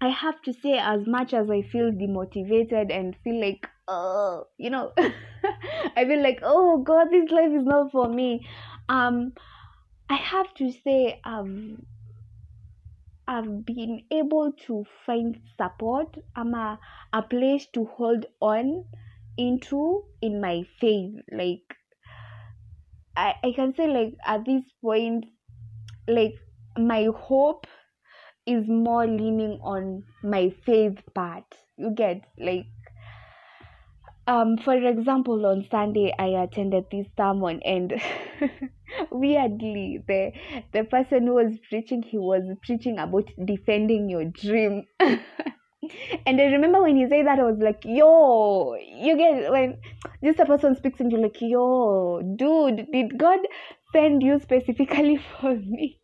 i 0.02 0.10
have 0.10 0.42
to 0.42 0.54
say 0.54 0.78
as 0.80 1.08
much 1.08 1.34
as 1.34 1.50
i 1.50 1.62
feel 1.64 1.92
demotivated 1.92 2.92
and 2.92 3.16
feel 3.24 3.42
like 3.42 3.68
oh 3.88 4.46
you 4.58 4.70
know 4.70 4.92
i 5.96 6.06
feel 6.06 6.22
like 6.22 6.40
oh 6.44 6.78
god 6.78 7.08
this 7.10 7.32
life 7.32 7.52
is 7.52 7.66
not 7.66 7.92
for 7.92 8.08
me 8.10 8.48
um 8.90 9.34
I 10.10 10.16
have 10.16 10.54
to 10.56 10.72
say 10.74 11.22
I've 11.24 11.80
I've 13.28 13.66
been 13.66 14.04
able 14.12 14.52
to 14.68 14.86
find 15.06 15.40
support. 15.56 16.18
I'm 16.36 16.54
a, 16.54 16.80
a 17.14 17.22
place 17.22 17.66
to 17.74 17.86
hold 17.86 18.26
on 18.42 18.84
into 19.38 20.04
in 20.22 20.42
my 20.42 20.64
faith. 20.82 21.16
Like 21.32 21.78
I, 23.16 23.36
I 23.44 23.52
can 23.56 23.76
say 23.76 23.88
like 23.88 24.16
at 24.26 24.46
this 24.46 24.64
point 24.82 25.26
like 26.08 26.36
my 26.78 27.10
hope 27.16 27.68
is 28.46 28.68
more 28.68 29.06
leaning 29.08 29.60
on 29.62 30.04
my 30.24 30.50
faith 30.66 31.00
part. 31.14 31.46
You 31.78 31.92
get 31.92 32.26
like 32.38 32.68
um 34.30 34.58
for 34.64 34.76
example 34.90 35.46
on 35.52 35.66
sunday 35.72 36.14
i 36.20 36.28
attended 36.44 36.86
this 36.92 37.08
sermon 37.18 37.60
and 37.66 37.94
weirdly 39.12 40.04
the 40.08 40.32
the 40.74 40.84
person 40.84 41.28
who 41.28 41.34
was 41.34 41.54
preaching 41.68 42.04
he 42.04 42.18
was 42.18 42.44
preaching 42.66 42.98
about 43.00 43.30
defending 43.46 44.10
your 44.10 44.26
dream. 44.26 44.84
And 46.26 46.40
i 46.42 46.46
remember 46.54 46.82
when 46.84 46.98
he 46.98 47.08
said 47.10 47.26
that 47.26 47.40
i 47.40 47.44
was 47.44 47.58
like 47.68 47.86
yo 47.86 48.76
you 49.06 49.16
get 49.18 49.52
when 49.52 49.78
this 50.22 50.36
person 50.36 50.76
speaks 50.76 51.00
and 51.00 51.12
you're 51.12 51.22
like 51.22 51.38
yo 51.40 52.22
dude 52.42 52.86
did 52.92 53.18
god 53.18 53.40
send 53.94 54.22
you 54.22 54.40
specifically 54.40 55.18
for 55.42 55.56
me? 55.56 56.00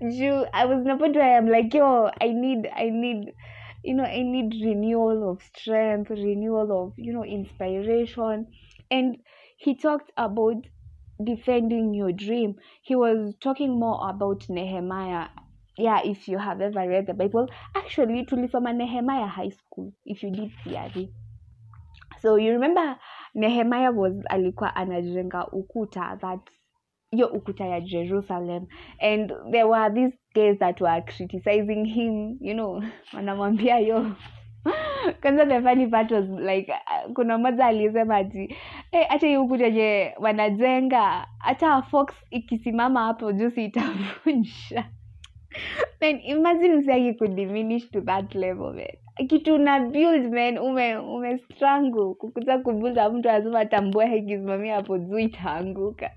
You 0.00 0.46
i 0.54 0.64
was 0.66 0.86
in 0.86 1.16
a 1.16 1.20
i'm 1.20 1.48
like 1.48 1.74
yo 1.74 2.10
i 2.22 2.28
need 2.28 2.70
i 2.74 2.88
need 2.90 3.34
you 3.88 3.94
know 3.94 4.04
i 4.04 4.22
need 4.22 4.52
renewal 4.62 5.30
of 5.30 5.40
strength 5.42 6.10
renewal 6.10 6.68
of 6.84 6.92
you 6.96 7.12
know 7.12 7.24
inspiration. 7.24 8.46
And 8.90 9.16
he 9.56 9.76
talked 9.76 10.12
about 10.16 10.56
defending 11.22 11.94
your 11.94 12.12
dream. 12.12 12.56
He 12.82 12.94
was 12.96 13.34
talking 13.40 13.78
more 13.78 13.98
about 14.08 14.44
nehemiah. 14.48 15.28
Yeah 15.78 16.00
if 16.04 16.28
you 16.28 16.38
have 16.38 16.60
ever 16.60 16.86
read 16.88 17.06
the 17.06 17.14
bible 17.14 17.48
actually 17.74 18.26
tulisoma 18.26 18.74
nehemiah 18.76 19.26
high 19.26 19.50
school 19.60 19.92
if 20.04 20.22
you 20.22 20.30
did 20.32 20.50
CRE. 20.62 21.04
so 22.20 22.36
you 22.36 22.52
remember 22.52 22.96
nehemiah 23.34 23.92
was 23.92 24.14
alikuwa 24.30 24.76
anajenga 24.76 25.46
ukuta 25.52 26.18
that 26.20 26.40
hiyo 27.10 27.26
ukuta 27.26 27.64
ya 27.66 27.80
jerusalem. 27.80 28.66
And 29.00 29.32
there 29.50 29.64
were 29.64 29.90
these 29.94 30.16
guys 30.34 30.58
that 30.58 30.80
were 30.80 31.02
criticizing 31.02 31.84
him 31.84 32.38
you 32.40 32.54
know 32.54 32.82
wanamwambia 33.14 33.78
yo. 33.78 34.12
Kwanza 35.22 35.46
the 35.46 35.62
funny 35.62 35.86
part 35.86 36.10
was 36.10 36.28
like 36.28 36.68
uh, 36.72 37.12
kuna 37.14 37.38
mmoja 37.38 37.66
alisema 37.66 38.16
ati 38.16 38.56
hata 39.08 39.26
hey, 39.26 39.36
ukuta 39.36 39.64
yenye 39.64 40.14
wanajenga 40.18 41.26
hata 41.38 41.82
fox 41.82 42.14
ikisimama 42.30 43.00
hapo 43.00 43.32
jusi 43.32 43.64
itavunja 43.64 44.84
man 46.00 46.20
imagine 46.24 46.74
msiaki 46.74 47.14
kudiminish 47.14 47.90
to 47.90 48.00
that 48.00 48.34
level 48.34 48.72
man. 48.74 49.26
Kitu 49.28 49.58
na 49.58 49.80
build 49.80 50.32
man 50.32 50.58
ume 50.58 50.96
ume 50.96 51.38
kukuta 52.18 52.58
kukuza 52.58 53.10
mtu 53.10 53.28
lazima 53.28 53.64
tambue 53.66 54.06
hekisimamia 54.06 54.74
hapo 54.74 54.98
juu 54.98 55.18
itaanguka 55.18 56.10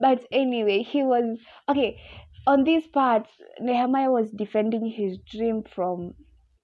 but 0.00 0.24
anyway 0.32 0.82
he 0.82 1.02
was 1.02 1.38
okay 1.68 2.00
on 2.46 2.64
this 2.64 2.86
part 2.86 3.26
nehemiah 3.60 4.10
was 4.10 4.30
defending 4.30 4.86
his 4.86 5.18
dream 5.30 5.62
from 5.62 6.14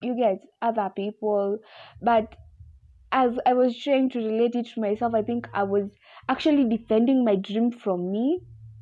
you 0.02 0.16
get 0.16 0.40
other 0.62 0.90
people 0.94 1.58
but 2.02 2.34
as 3.12 3.32
i 3.46 3.52
was 3.52 3.76
trying 3.76 4.08
to 4.10 4.18
relate 4.18 4.54
it 4.54 4.66
to 4.66 4.80
myself 4.80 5.14
i 5.14 5.22
think 5.22 5.48
i 5.54 5.62
was 5.62 5.90
actually 6.28 6.68
defending 6.68 7.24
my 7.24 7.36
dream 7.36 7.70
from 7.70 8.10
me 8.10 8.40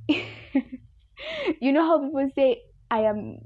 you 1.60 1.72
know 1.72 1.84
how 1.86 1.98
people 2.04 2.30
say 2.34 2.62
I 2.90 3.04
am 3.04 3.38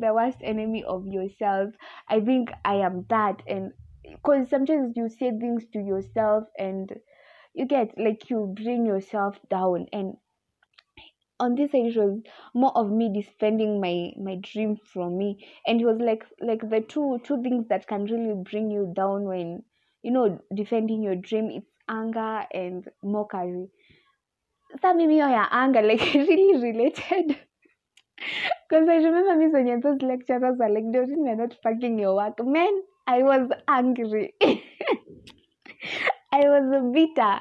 the 0.00 0.12
worst 0.12 0.38
enemy 0.42 0.84
of 0.84 1.06
yourself. 1.06 1.70
I 2.08 2.20
think 2.20 2.50
I 2.66 2.74
am 2.76 3.06
that, 3.08 3.42
and 3.46 3.72
because 4.04 4.50
sometimes 4.50 4.94
you 4.94 5.08
say 5.08 5.30
things 5.30 5.64
to 5.72 5.80
yourself 5.80 6.44
and 6.58 6.92
you 7.54 7.64
get 7.66 7.96
like 7.96 8.28
you 8.28 8.52
bring 8.62 8.84
yourself 8.84 9.38
down. 9.48 9.86
And 9.92 10.16
on 11.40 11.54
this 11.54 11.72
side, 11.72 11.86
it 11.86 11.96
was 11.96 12.20
more 12.54 12.72
of 12.76 12.90
me 12.90 13.10
defending 13.12 13.80
my 13.80 14.12
my 14.22 14.36
dream 14.36 14.76
from 14.92 15.18
me, 15.18 15.46
and 15.66 15.80
it 15.80 15.84
was 15.84 15.98
like 15.98 16.24
like 16.40 16.68
the 16.68 16.80
two 16.82 17.18
two 17.24 17.42
things 17.42 17.66
that 17.68 17.86
can 17.86 18.04
really 18.04 18.34
bring 18.50 18.70
you 18.70 18.92
down 18.94 19.24
when 19.24 19.62
you 20.02 20.12
know 20.12 20.38
defending 20.54 21.02
your 21.02 21.16
dream. 21.16 21.50
It's 21.50 21.66
anger 21.88 22.46
and 22.54 22.88
mockery. 23.02 23.68
Sa 24.82 24.92
mimi 24.94 25.18
ya 25.18 25.46
anger 25.50 25.82
like 25.82 26.14
really 26.14 26.62
related. 26.62 27.36
Because 28.68 28.88
I 28.88 28.96
remember 28.96 29.34
me 29.36 29.46
when 29.48 29.80
those 29.80 30.02
lecturers 30.02 30.56
were 30.58 30.68
like, 30.68 30.92
Doreen, 30.92 31.24
we're 31.24 31.36
not 31.36 31.56
fucking 31.62 31.98
your 31.98 32.14
work. 32.14 32.38
Man, 32.44 32.82
I 33.06 33.22
was 33.22 33.50
angry. 33.66 34.34
I 36.32 36.44
was 36.44 36.92
bitter. 36.92 37.40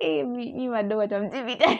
Hey, 0.00 0.22
mi 0.22 0.52
mi 0.52 0.68
bado 0.68 0.96
watamjibita 0.96 1.78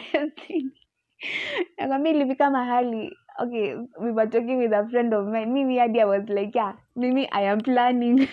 nakwambia 1.77 2.49
mahali 2.51 3.17
okay 3.39 3.75
we 3.99 4.11
were 4.11 4.27
talking 4.27 4.57
with 4.57 4.73
a 4.73 4.87
friend 4.89 5.13
of 5.13 5.25
mine 5.27 5.51
mimi 5.53 5.77
hadi 5.77 5.99
i 6.01 6.05
was 6.05 6.29
like 6.29 6.57
yeah 6.57 6.75
mimi 6.95 7.27
i 7.31 7.47
am 7.49 7.61
planning 7.61 8.27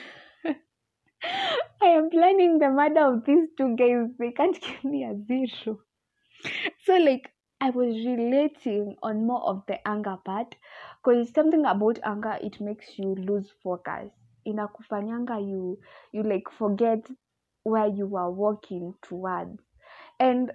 i 1.81 1.89
am 1.97 2.11
planning 2.11 2.59
the 2.59 2.69
murder 2.69 3.05
of 3.05 3.25
these 3.25 3.49
two 3.57 3.77
guys 3.77 4.09
they 4.19 4.33
can't 4.33 4.61
give 4.67 4.85
me 4.85 5.05
a 5.05 5.15
zero 5.27 5.79
so 6.85 6.97
like 6.97 7.31
I 7.63 7.69
was 7.69 7.95
relating 8.07 8.97
on 9.03 9.27
more 9.27 9.43
of 9.43 9.63
the 9.69 9.87
anger 9.87 10.17
part 10.25 10.55
because 11.05 11.31
something 11.35 11.67
about 11.67 11.99
anger 12.03 12.39
it 12.41 12.59
makes 12.59 12.87
you 12.99 13.15
lose 13.15 13.51
focus. 13.63 14.11
Inakufanyanga 14.47 15.47
you 15.47 15.79
you 16.13 16.23
like 16.23 16.49
forget 16.59 17.07
where 17.65 17.87
you 17.87 18.17
are 18.17 18.31
walking 18.31 18.95
towards. 19.03 19.61
And 20.19 20.53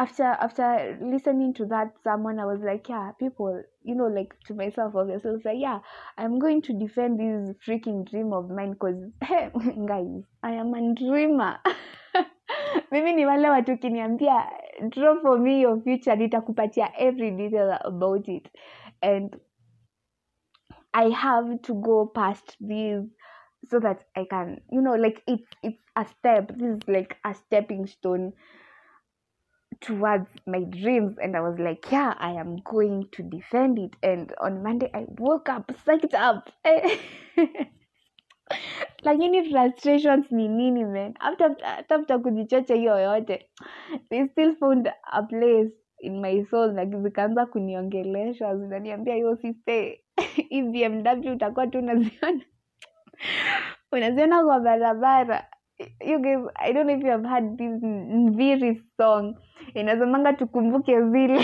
after 0.00 0.24
after 0.24 0.98
listening 1.02 1.52
to 1.52 1.66
that 1.66 1.92
someone 2.02 2.40
I 2.40 2.46
was 2.46 2.60
like, 2.64 2.88
yeah, 2.88 3.12
people, 3.18 3.62
you 3.84 3.94
know, 3.94 4.06
like 4.06 4.34
to 4.46 4.54
myself 4.54 4.94
obviously, 4.96 5.28
I 5.28 5.32
was 5.34 5.44
like, 5.44 5.58
yeah, 5.58 5.80
I'm 6.16 6.38
going 6.38 6.62
to 6.62 6.72
defend 6.72 7.20
this 7.20 7.54
freaking 7.66 8.08
dream 8.10 8.32
of 8.32 8.48
mine 8.48 8.72
because 8.72 8.96
guys, 9.20 10.22
I 10.42 10.52
am 10.52 10.72
a 10.72 10.94
dreamer. 10.94 11.58
mimi 12.90 13.12
ni 13.12 13.26
wale 13.26 13.50
watu 13.50 13.76
kiniambia 13.76 14.46
draw 14.88 15.20
for 15.20 15.38
me 15.38 15.60
your 15.60 15.80
future 15.82 16.16
nitakupatia 16.16 16.92
every 16.98 17.30
detail 17.30 17.78
about 17.84 18.28
it 18.28 18.48
and 19.02 19.36
i 20.92 21.10
have 21.10 21.62
to 21.62 21.74
go 21.74 22.06
past 22.06 22.56
this 22.60 23.04
so 23.70 23.80
that 23.80 24.04
i 24.16 24.24
can 24.24 24.60
you 24.72 24.80
know 24.80 24.96
like 24.96 25.22
it's 25.26 25.50
it's 25.62 25.82
a 25.96 26.04
step 26.04 26.52
this 26.58 26.76
is 26.76 26.88
like 26.88 27.16
a 27.24 27.34
stepping 27.34 27.86
stone 27.86 28.32
towards 29.80 30.28
my 30.46 30.60
dreams 30.64 31.16
and 31.22 31.36
i 31.36 31.40
was 31.40 31.58
like 31.58 31.90
yeah 31.90 32.14
i 32.18 32.32
am 32.32 32.56
going 32.64 33.06
to 33.12 33.22
defend 33.22 33.78
it. 33.78 33.96
And 34.02 34.32
on 34.40 34.62
monday 34.62 34.90
i 34.94 35.06
woke 35.18 35.48
up 35.48 35.72
psyched 35.84 36.14
up. 36.14 36.50
Lakini 39.02 39.50
frustrations 39.50 40.30
ni 40.32 40.48
nini 40.48 40.84
man? 40.84 41.14
After 41.20 42.20
kujichocha 42.22 42.74
hiyo 42.74 42.98
yote 42.98 43.46
they 44.10 44.28
still 44.28 44.56
found 44.56 44.92
a 45.12 45.22
place 45.22 45.70
in 46.00 46.20
my 46.20 46.44
soul 46.50 46.74
like 46.74 46.96
zikaanza 46.96 47.46
kuniongelesha 47.46 48.56
zinaniambia 48.56 49.14
hiyo 49.14 49.36
siste 49.36 50.04
hii 50.50 51.30
utakuwa 51.32 51.66
tu 51.66 51.78
unaziona? 51.78 52.42
Unaziona 53.92 54.44
kwa 54.44 54.60
barabara? 54.60 55.48
You 56.06 56.18
guys 56.18 56.38
i 56.54 56.72
don't 56.72 56.86
know 56.86 56.96
if 56.96 57.04
you 57.04 57.10
have 57.10 57.28
heard 57.28 57.58
this 57.58 57.82
nviri 57.82 58.82
song 58.96 59.36
inazomanga 59.74 60.32
tukumbuke 60.32 61.02
zile 61.02 61.40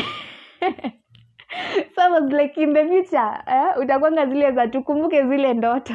so 1.95 2.03
I 2.03 2.09
was 2.11 2.33
like 2.33 2.61
in 2.61 2.75
the 2.75 2.85
future 2.85 3.43
eh, 3.47 3.79
utakwanga 3.79 4.27
zile 4.27 4.53
za 4.53 4.69
tukumbuke 4.69 5.23
zile 5.23 5.55
ndoto 5.55 5.95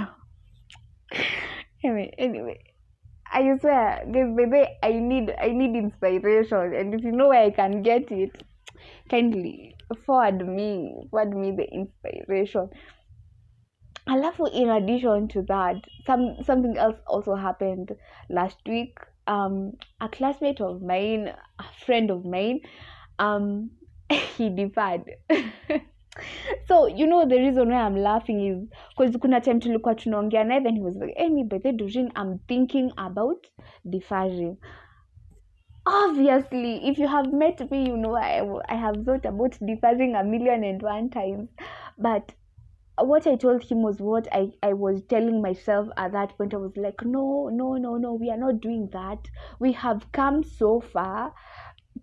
anyway, 1.84 2.12
anyway 2.17 2.72
I 3.34 3.58
swear, 3.60 4.04
guys, 4.12 4.36
baby, 4.36 4.67
I 4.84 4.91
need 4.91 5.34
I 5.39 5.52
need 5.52 5.74
inspiration, 5.76 6.74
and 6.76 6.94
if 6.94 7.02
you 7.02 7.13
know 7.13 7.30
where 7.30 7.44
I 7.44 7.50
can 7.50 7.82
get 7.82 8.12
it, 8.12 8.44
kindly 9.10 9.76
forward 10.06 10.46
me 10.46 11.08
forward 11.10 11.34
me 11.36 11.52
the 11.52 11.63
inspiration. 11.72 12.70
Alafu, 14.06 14.52
in 14.52 14.70
addition 14.70 15.30
to 15.30 15.44
that, 15.44 15.76
some 16.06 16.44
something 16.44 16.78
else 16.78 16.98
also 17.08 17.36
happened 17.36 17.96
last 18.30 18.58
week. 18.67 18.98
Um, 19.28 19.74
a 20.00 20.10
classmate 20.10 20.62
of 20.62 20.82
mine, 20.82 21.34
a 21.60 21.64
friend 21.86 22.12
of 22.12 22.26
mine, 22.26 22.62
um, 23.20 23.72
he 24.38 24.50
deferred. 24.50 25.04
so 26.68 26.88
you 26.88 27.08
know 27.08 27.26
the 27.26 27.38
reason 27.38 27.70
why 27.70 27.76
i'm 27.76 27.96
laughing 27.96 28.46
is 28.46 28.68
because 28.90 29.18
kuna 29.18 29.42
time 29.42 29.60
tulikuwa 29.60 29.96
tunaongea 29.96 30.44
naye 30.44 30.62
then 30.62 30.76
he 30.76 30.82
was 30.82 30.96
like 30.96 31.14
hey, 31.18 31.30
me 31.30 31.44
by 31.44 31.60
the 31.60 31.72
Doreen, 31.72 32.12
i'm 32.16 32.40
thinking 32.48 32.92
about 32.98 33.48
deferring 33.86 34.58
obviously 35.86 36.90
if 36.90 37.00
you 37.00 37.08
have 37.08 37.34
met 37.34 37.72
me 37.72 37.86
you 37.86 37.98
know 37.98 38.16
I, 38.16 38.42
I 38.68 38.76
have 38.76 39.06
thought 39.06 39.26
about 39.26 39.58
deferring 39.62 40.16
a 40.16 40.24
million 40.24 40.64
and 40.64 40.82
one 40.82 41.10
times 41.10 41.50
but 41.98 42.34
what 43.04 43.28
i 43.28 43.36
told 43.36 43.64
him 43.64 43.82
was 43.82 44.00
what 44.00 44.28
I, 44.32 44.52
I 44.64 44.74
was 44.74 45.02
telling 45.04 45.42
myself 45.42 45.88
at 45.98 46.12
that 46.14 46.38
point. 46.38 46.54
I 46.54 46.58
was 46.58 46.76
like 46.78 47.04
no 47.04 47.50
no 47.52 47.76
no 47.76 47.98
no 47.98 48.14
we 48.14 48.30
are 48.30 48.38
not 48.38 48.62
doing 48.62 48.90
that. 48.94 49.28
We 49.60 49.72
have 49.74 50.12
come 50.12 50.44
so 50.44 50.80
far 50.82 51.34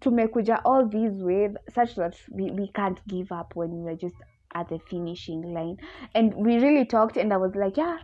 to 0.01 0.11
tumekuja 0.11 0.61
all 0.65 0.87
these 0.87 1.23
ways 1.23 1.57
such 1.75 1.95
that 1.97 2.15
we, 2.31 2.51
we 2.51 2.71
can't 2.75 3.01
give 3.09 3.33
up 3.33 3.57
when 3.57 3.85
we 3.85 3.91
are 3.93 3.97
just 3.97 4.15
at 4.55 4.69
the 4.69 4.79
finishing 4.91 5.43
line. 5.55 5.77
And 6.15 6.35
we 6.35 6.59
really 6.59 6.85
talked 6.85 7.17
and 7.17 7.33
i 7.33 7.37
was 7.37 7.55
like 7.55 7.77
yeah 7.77 7.99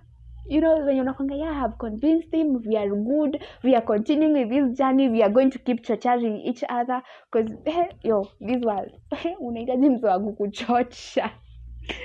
you 0.46 0.61
know 0.61 0.78
when 0.85 0.96
you're 0.96 1.04
nakwanga 1.04 1.38
yeah 1.38 1.50
i 1.50 1.61
have 1.61 1.78
convinced 1.78 2.33
him. 2.33 2.62
We 2.66 2.76
are 2.76 2.88
good. 2.88 3.42
We 3.62 3.74
are 3.74 3.83
continuing 3.83 4.35
with 4.35 4.50
this 4.50 4.78
journey. 4.78 5.09
We 5.09 5.22
are 5.22 5.30
going 5.30 5.50
to 5.52 5.59
keep 5.59 5.85
chocharing 5.87 6.42
each 6.44 6.62
other. 6.68 7.02
Because 7.33 7.50
yo 8.02 8.30
this 8.40 8.62
world 8.62 8.90
unahitaji 9.40 9.90
mtu 9.90 10.07
wa 10.07 10.20
kukuchocha 10.20 11.30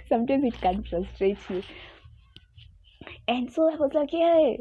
sometimes 0.08 0.44
it 0.46 0.60
can 0.62 0.84
frustrate 0.84 1.38
you. 1.50 1.64
And 3.28 3.52
so 3.52 3.72
i 3.72 3.76
was 3.76 3.92
like 3.94 4.12
yeah. 4.12 4.56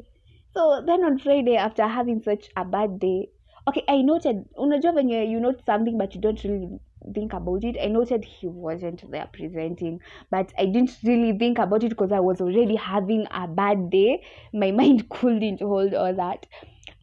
So 0.54 0.82
then 0.86 1.04
on 1.04 1.18
friday 1.18 1.56
after 1.56 1.86
having 1.86 2.22
such 2.22 2.48
a 2.56 2.64
bad 2.64 2.98
day 2.98 3.28
okay 3.68 3.82
i 3.88 4.02
noted 4.02 4.44
unajua 4.56 4.92
venye 4.92 5.30
you 5.30 5.40
note 5.40 5.62
something 5.66 5.98
but 5.98 6.14
you 6.14 6.20
don't 6.20 6.42
really 6.44 6.78
think 7.14 7.32
about 7.32 7.62
it. 7.64 7.76
I 7.80 7.86
noted 7.86 8.24
he 8.24 8.48
wasn't 8.48 9.10
there 9.10 9.28
presenting 9.32 10.00
but 10.30 10.52
i 10.58 10.66
didn't 10.66 10.96
really 11.04 11.32
think 11.38 11.58
about 11.58 11.84
it 11.84 11.90
because 11.90 12.12
i 12.12 12.20
was 12.20 12.40
already 12.40 12.76
having 12.76 13.26
a 13.30 13.46
bad 13.48 13.90
day. 13.90 14.22
My 14.52 14.70
mind 14.80 15.08
couldn't 15.08 15.60
hold 15.60 15.94
all 15.94 16.14
that. 16.14 16.46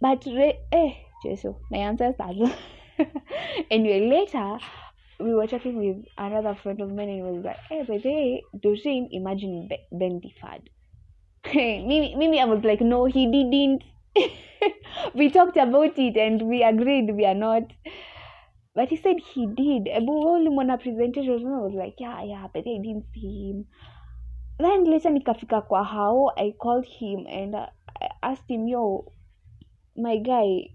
But 0.01 0.25
re- 0.25 0.59
eh 0.71 0.93
jesu 1.23 1.55
my 1.71 1.77
ancestors 1.77 2.51
anyway 3.71 4.07
later 4.09 4.59
we 5.19 5.33
were 5.33 5.47
chatting 5.47 5.77
with 5.77 6.05
another 6.17 6.55
friend 6.61 6.81
of 6.81 6.89
mine 6.89 7.09
and 7.09 7.23
was 7.23 7.45
like 7.45 7.57
hey 7.69 7.83
by 7.87 7.97
the 7.97 9.07
imagine 9.11 9.67
Be- 9.69 9.87
ben 9.91 10.19
deferred 10.19 10.69
mimi, 11.53 12.15
mimi 12.15 12.39
i 12.39 12.45
was 12.45 12.63
like 12.63 12.81
no 12.81 13.05
he 13.05 13.25
didn't. 13.31 13.83
We 15.13 15.29
talked 15.29 15.57
about 15.57 15.97
it 15.97 16.17
and 16.17 16.41
we 16.41 16.63
agreed 16.63 17.13
we 17.15 17.25
are 17.25 17.35
not. 17.35 17.63
But 18.73 18.89
he 18.89 18.97
said 18.97 19.17
he 19.19 19.45
did. 19.47 19.87
Ebu 19.87 20.11
ulimwona 20.11 20.77
presentation 20.81 21.33
and 21.33 21.55
I 21.55 21.59
was 21.59 21.73
like 21.73 21.95
yeah 21.99 22.23
yeah 22.23 22.47
but 22.53 22.67
I 22.67 22.77
didn't 22.83 23.05
see 23.13 23.51
him. 23.51 23.65
Then 24.59 24.83
later 24.85 25.09
nikafika 25.09 25.61
kwa 25.67 25.83
hao 25.83 26.31
I 26.37 26.53
called 26.57 26.85
him 26.85 27.25
and 27.27 27.55
I 27.55 27.69
asked 28.23 28.49
him 28.49 28.67
yo 28.67 29.11
my 29.95 30.17
guy 30.17 30.69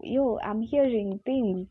yo 0.00 0.38
I'm 0.42 0.62
hearing 0.62 1.20
things 1.24 1.68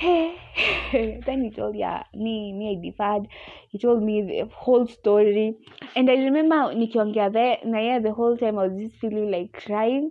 hey 0.00 1.20
then 1.26 1.44
he 1.44 1.50
told 1.50 1.76
yeah 1.76 2.02
me 2.14 2.52
me 2.54 2.70
I 2.72 2.76
deferred 2.90 3.28
he 3.68 3.78
told 3.78 4.02
me 4.02 4.22
the 4.22 4.48
whole 4.52 4.86
story. 4.88 5.56
And 5.94 6.10
I 6.10 6.14
remember 6.14 6.56
nikiongea 6.80 7.32
there 7.32 7.58
na 7.64 7.78
yeah 7.78 7.98
the 7.98 8.12
whole 8.12 8.36
time 8.36 8.58
I 8.58 8.68
was 8.68 8.80
just 8.80 8.96
feeling 9.00 9.30
like 9.30 9.52
crying. 9.52 10.10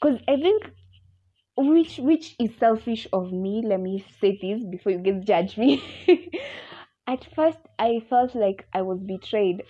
Because 0.00 0.20
I 0.28 0.36
think 0.36 0.70
which 1.56 1.98
which 1.98 2.36
is 2.38 2.50
selfish 2.58 3.06
of 3.12 3.32
me 3.32 3.62
let 3.64 3.80
me 3.80 4.04
say 4.20 4.38
this 4.42 4.64
before 4.64 4.92
you 4.92 4.98
guys 4.98 5.24
judge 5.24 5.56
me. 5.56 5.82
At 7.06 7.26
first 7.34 7.58
I 7.78 8.02
felt 8.10 8.34
like 8.34 8.66
I 8.74 8.82
was 8.82 9.00
betrayed. 9.00 9.62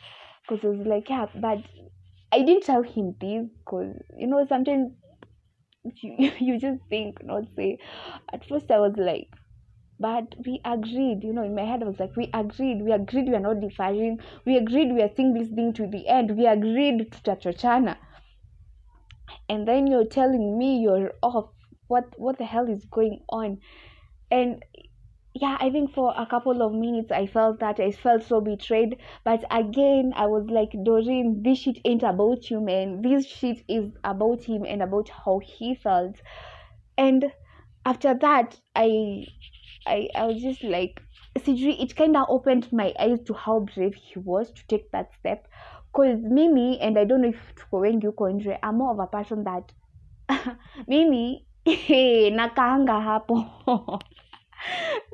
Because 0.43 0.65
I 0.65 0.69
was 0.77 0.87
like 0.87 1.09
yeah 1.09 1.27
but 1.37 1.59
I 2.33 2.43
didn't 2.43 2.65
tell 2.65 2.83
him 2.83 3.15
this 3.21 3.47
because 3.65 3.95
you 4.19 4.27
know 4.27 4.45
sometimes 4.49 4.93
you, 6.03 6.33
you 6.41 6.59
just 6.59 6.81
think 6.91 7.25
not 7.25 7.45
say. 7.57 7.79
At 8.33 8.45
first 8.49 8.71
I 8.71 8.81
was 8.81 8.95
like 8.97 9.29
but 10.03 10.35
we 10.45 10.61
agreed 10.65 11.23
you 11.23 11.33
know 11.33 11.45
in 11.45 11.55
my 11.55 11.65
head 11.65 11.83
i 11.83 11.87
was 11.87 11.99
like 12.01 12.15
we 12.17 12.29
agreed 12.35 12.83
we 12.83 12.93
agreed 12.93 13.29
we 13.29 13.35
are 13.35 13.47
not 13.49 13.61
deferring 13.61 14.19
we 14.45 14.57
agreed 14.57 14.93
we 14.93 15.03
are 15.03 15.11
seeing 15.17 15.35
this 15.35 15.49
thing 15.49 15.73
to 15.73 15.87
the 15.87 16.07
end. 16.09 16.37
We 16.37 16.47
agreed 16.47 17.13
to 17.13 17.21
tutachochana 17.21 17.97
and 19.49 19.67
then 19.67 19.87
you're 19.87 20.07
telling 20.07 20.59
me 20.59 20.79
you're 20.79 21.13
off. 21.23 21.51
What 21.89 22.19
what 22.19 22.39
the 22.39 22.45
hell 22.45 22.69
is 22.69 22.85
going 22.87 23.21
on? 23.29 23.59
And 24.31 24.65
yeah 25.35 25.57
i 25.61 25.71
think 25.71 25.95
for 25.95 26.13
a 26.15 26.27
couple 26.27 26.61
of 26.61 26.75
minutes 26.75 27.11
i 27.11 27.27
felt 27.27 27.59
that 27.61 27.81
i 27.81 27.91
felt 27.91 28.23
so 28.23 28.41
betrayed. 28.41 28.99
But 29.25 29.45
again 29.51 30.13
i 30.17 30.27
was 30.27 30.47
like 30.51 30.73
doreen 30.85 31.43
this 31.43 31.59
shit 31.59 31.79
ain't 31.85 32.03
about 32.03 32.51
you 32.51 32.61
man. 32.61 33.03
This 33.03 33.27
shit 33.27 33.63
is 33.69 33.93
about 34.05 34.45
him 34.45 34.65
and 34.67 34.83
about 34.83 35.09
how 35.09 35.39
he 35.39 35.75
felt. 35.75 36.17
And 36.99 37.33
after 37.87 38.15
that 38.15 38.61
i 38.77 39.27
I, 39.87 40.09
I 40.15 40.25
was 40.27 40.43
just 40.43 40.63
like 40.63 41.01
sijui 41.45 41.77
it 41.83 41.97
kind 41.97 42.17
of 42.17 42.27
opened 42.29 42.73
my 42.73 42.93
eyes 43.01 43.21
to 43.27 43.35
how 43.35 43.61
brave 43.61 43.95
he 43.95 44.19
was 44.19 44.51
to 44.53 44.67
take 44.67 44.91
that 44.93 45.09
step. 45.19 45.47
Cause 45.93 46.19
mimi 46.23 46.81
and 46.81 46.99
i 46.99 47.05
don't 47.05 47.21
know 47.23 47.29
if 47.29 47.55
tuko 47.55 47.79
wengi 47.81 48.07
huko 48.07 48.31
nje 48.31 48.59
I'm 48.63 48.79
more 48.79 48.93
of 48.93 48.99
a 49.01 49.07
person 49.07 49.45
that 49.45 49.73
mimi 50.89 51.47
nakaanga 52.31 53.01
hapo. 53.01 53.45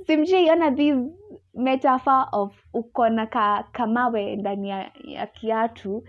Simshaiona 0.07 0.76
this 0.76 0.96
metaphor 1.54 2.26
of 2.33 2.52
uko 2.74 3.09
na 3.12 3.26
ka, 3.26 3.64
kamawe 3.72 4.37
ndani 4.37 4.68
ya, 4.68 4.90
ya 5.04 5.26
kiatu. 5.26 6.02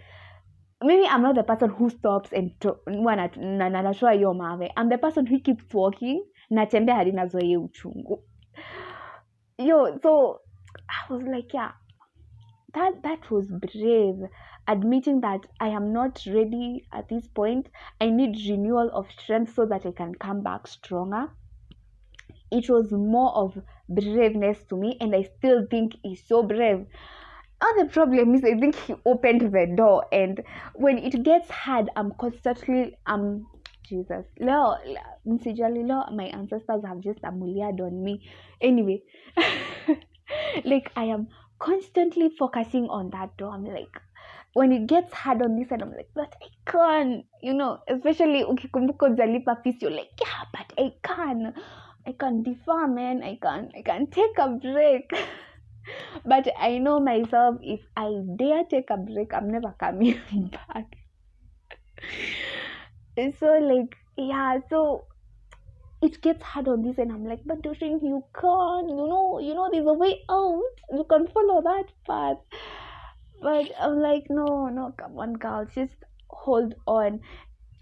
Mimi 0.82 1.06
i'm 1.06 1.22
not 1.22 1.36
the 1.36 1.43
person 1.43 1.69
who 1.69 1.89
stops 1.89 2.32
and 2.34 2.52
to- 2.60 2.80
na- 2.88 3.15
na- 3.15 3.69
na- 3.69 3.82
natoa 3.82 4.12
hiyo 4.12 4.34
mawe. 4.34 4.72
I'm 4.78 4.89
the 4.89 4.98
person 4.98 5.26
who 5.28 5.39
keeps 5.39 5.74
walking 5.74 6.24
natembea 6.50 6.95
hadi 6.95 7.12
nazoye 7.12 7.58
uchungu 7.58 8.24
yo 9.60 10.00
so 10.02 10.39
i 10.89 11.13
was 11.13 11.22
like 11.24 11.54
yeah 11.54 11.72
that 12.74 13.02
that 13.04 13.32
was 13.32 13.48
brave. 13.48 14.30
Admitting 14.67 15.22
that 15.22 15.41
i 15.60 15.67
am 15.67 15.91
not 15.91 16.24
ready 16.28 16.86
at 16.93 17.10
this 17.10 17.28
point. 17.28 17.67
I 18.00 18.12
need 18.12 18.38
renewal 18.48 18.91
of 18.93 19.08
strength 19.12 19.56
so 19.56 19.65
that 19.65 19.86
i 19.86 19.91
can 19.91 20.13
come 20.15 20.43
back 20.43 20.67
stronger. 20.67 21.32
It 22.52 22.69
was 22.69 22.91
more 22.91 23.36
of 23.36 23.58
braveness 23.89 24.63
to 24.69 24.78
me 24.78 24.98
and 25.02 25.15
i 25.15 25.24
still 25.24 25.65
think 25.69 25.95
he's 26.04 26.24
so 26.26 26.43
brave. 26.43 26.86
Now 27.62 27.84
the 27.84 27.89
problem 27.89 28.36
is 28.36 28.43
i 28.43 28.54
think 28.58 28.76
he 28.76 28.93
opened 29.06 29.41
the 29.41 29.74
door 29.76 30.06
and 30.12 30.41
when 30.76 31.00
it 31.00 31.24
gets 31.24 31.50
hard 31.50 31.89
i'm 31.95 32.13
constantly 32.19 32.95
um 33.08 33.48
jesus. 33.89 34.25
Leo 34.38 34.78
msijali 35.25 35.84
leo 35.84 36.06
my 36.12 36.30
ancestors 36.34 36.84
have 36.86 37.02
just 37.02 37.23
amuliad 37.23 37.82
on 37.82 38.04
me. 38.04 38.21
Anyway 38.60 39.04
like 40.71 40.91
i 40.95 41.12
am 41.12 41.28
constantly 41.58 42.30
focusing 42.30 42.89
on 42.89 43.10
that 43.10 43.38
door. 43.38 43.54
I'm 43.56 43.65
like 43.65 44.02
when 44.54 44.71
it 44.71 44.88
gets 44.88 45.13
hard 45.13 45.41
on 45.41 45.56
this 45.56 45.71
and 45.71 45.82
i'm 45.82 45.91
like 45.91 46.10
but 46.15 46.36
i 46.41 46.47
can 46.65 47.23
you 47.41 47.54
know 47.54 47.80
especially 47.88 48.43
ukikumbuka 48.43 49.06
ujalipa 49.06 49.56
fees 49.63 49.82
you're 49.82 49.95
like 49.95 50.12
yeah 50.21 50.43
but 50.54 50.73
i 50.80 50.91
can 51.04 51.54
i 52.08 52.13
can 52.13 52.43
defer 52.43 52.88
man. 52.88 53.23
I 53.23 53.36
can 53.36 53.69
i 53.75 53.82
can 53.82 54.08
take 54.08 54.38
a 54.38 54.47
break. 54.47 55.12
But 56.25 56.47
i 56.58 56.78
know 56.78 56.99
myself 56.99 57.58
if 57.62 57.82
i 57.95 58.12
dare 58.36 58.63
take 58.65 58.89
a 58.93 58.97
break 58.97 59.34
i'm 59.34 59.49
never 59.49 59.73
coming 59.80 60.19
back 60.52 60.95
so 63.39 63.58
like 63.60 63.95
yeah 64.17 64.60
so 64.69 65.05
it 66.01 66.21
gets 66.21 66.41
hard 66.43 66.67
on 66.67 66.82
this 66.82 66.97
and 66.97 67.12
i'm 67.12 67.25
like 67.25 67.41
but 67.45 67.62
Doreen, 67.62 67.99
you 68.01 68.23
can't 68.39 68.89
you 68.89 68.95
know 68.95 69.39
you 69.41 69.53
know 69.53 69.69
there's 69.71 69.86
a 69.86 69.93
way 69.93 70.21
out. 70.29 70.62
You 70.91 71.03
can 71.10 71.27
follow 71.27 71.62
that 71.62 71.86
path. 72.08 72.38
But 73.41 73.71
i'm 73.79 73.99
like 73.99 74.25
no 74.29 74.67
no 74.67 74.93
come 74.97 75.17
on 75.17 75.34
girl 75.34 75.65
just 75.73 75.95
hold 76.29 76.75
on. 76.88 77.19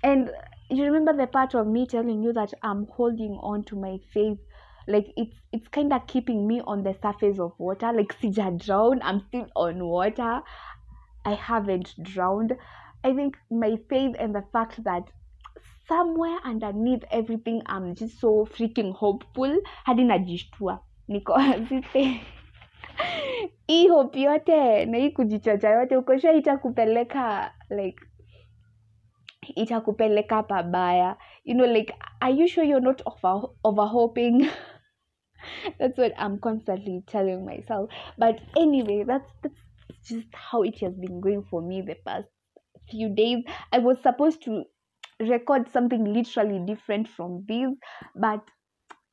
And 0.04 0.32
you 0.70 0.84
remember 0.84 1.16
the 1.16 1.28
part 1.28 1.54
of 1.56 1.68
me 1.68 1.86
telling 1.86 2.24
you 2.24 2.34
that 2.34 2.54
i'm 2.64 2.88
holding 2.88 3.34
on 3.42 3.64
to 3.66 3.76
my 3.76 3.98
faith? 4.14 4.40
Like 4.88 5.08
it's 5.16 5.36
it's 5.52 5.68
kind 5.68 5.94
of 5.94 6.08
keeping 6.08 6.48
me 6.48 6.62
on 6.62 6.84
the 6.84 6.96
surface 7.02 7.40
of 7.40 7.54
water. 7.58 7.92
Like 7.94 8.20
sija 8.22 8.64
drown 8.64 9.00
i'm 9.04 9.22
still 9.28 9.48
on 9.56 9.84
water. 9.84 10.42
I 11.26 11.34
haven't 11.34 11.94
drowned. 12.02 12.56
I 13.04 13.14
think 13.14 13.38
my 13.52 13.78
faith 13.90 14.16
and 14.18 14.34
the 14.34 14.44
fact 14.54 14.84
that 14.84 15.12
somewhere 15.88 16.40
underneath 16.44 17.04
everything 17.12 17.62
i'm 17.66 17.96
just 17.96 18.20
so 18.20 18.46
freaking 18.46 18.94
hopeful. 18.94 19.58
Hadi 19.86 20.04
najishtua. 20.04 20.80
Niko 21.08 21.38
hii 23.68 23.88
hope 23.88 24.22
yote 24.22 24.86
na 24.86 24.98
hii 24.98 25.10
kujichocha 25.10 25.70
yote 25.70 25.98
ukosha 25.98 26.34
itakupeleka 26.34 27.54
like 27.70 28.06
itakupeleka 29.56 30.44
pabaya. 30.44 31.18
You 31.44 31.56
know 31.56 31.68
like 31.68 31.94
are 32.20 32.34
you 32.34 32.48
sure 32.48 32.68
you're 32.68 32.86
not 32.86 33.02
over, 33.06 33.48
overhoping? 33.64 34.50
That's 35.80 35.98
what 35.98 36.14
i'm 36.18 36.40
constantly 36.40 37.04
telling 37.08 37.46
myself. 37.46 37.90
But 38.18 38.42
anyway 38.58 39.04
that's 39.04 39.32
that's 39.42 39.62
just 40.10 40.28
how 40.34 40.64
it 40.64 40.80
has 40.82 40.94
been 40.94 41.22
going 41.22 41.44
for 41.50 41.62
me 41.62 41.82
the 41.82 41.96
past 42.06 42.28
few 42.90 43.10
days. 43.10 43.44
I 43.72 43.80
was 43.80 43.98
supposed 44.02 44.44
to 44.44 44.64
record 45.20 45.70
something 45.72 46.14
literally 46.14 46.60
different 46.66 47.08
from 47.08 47.44
this 47.48 47.70
but 48.16 48.42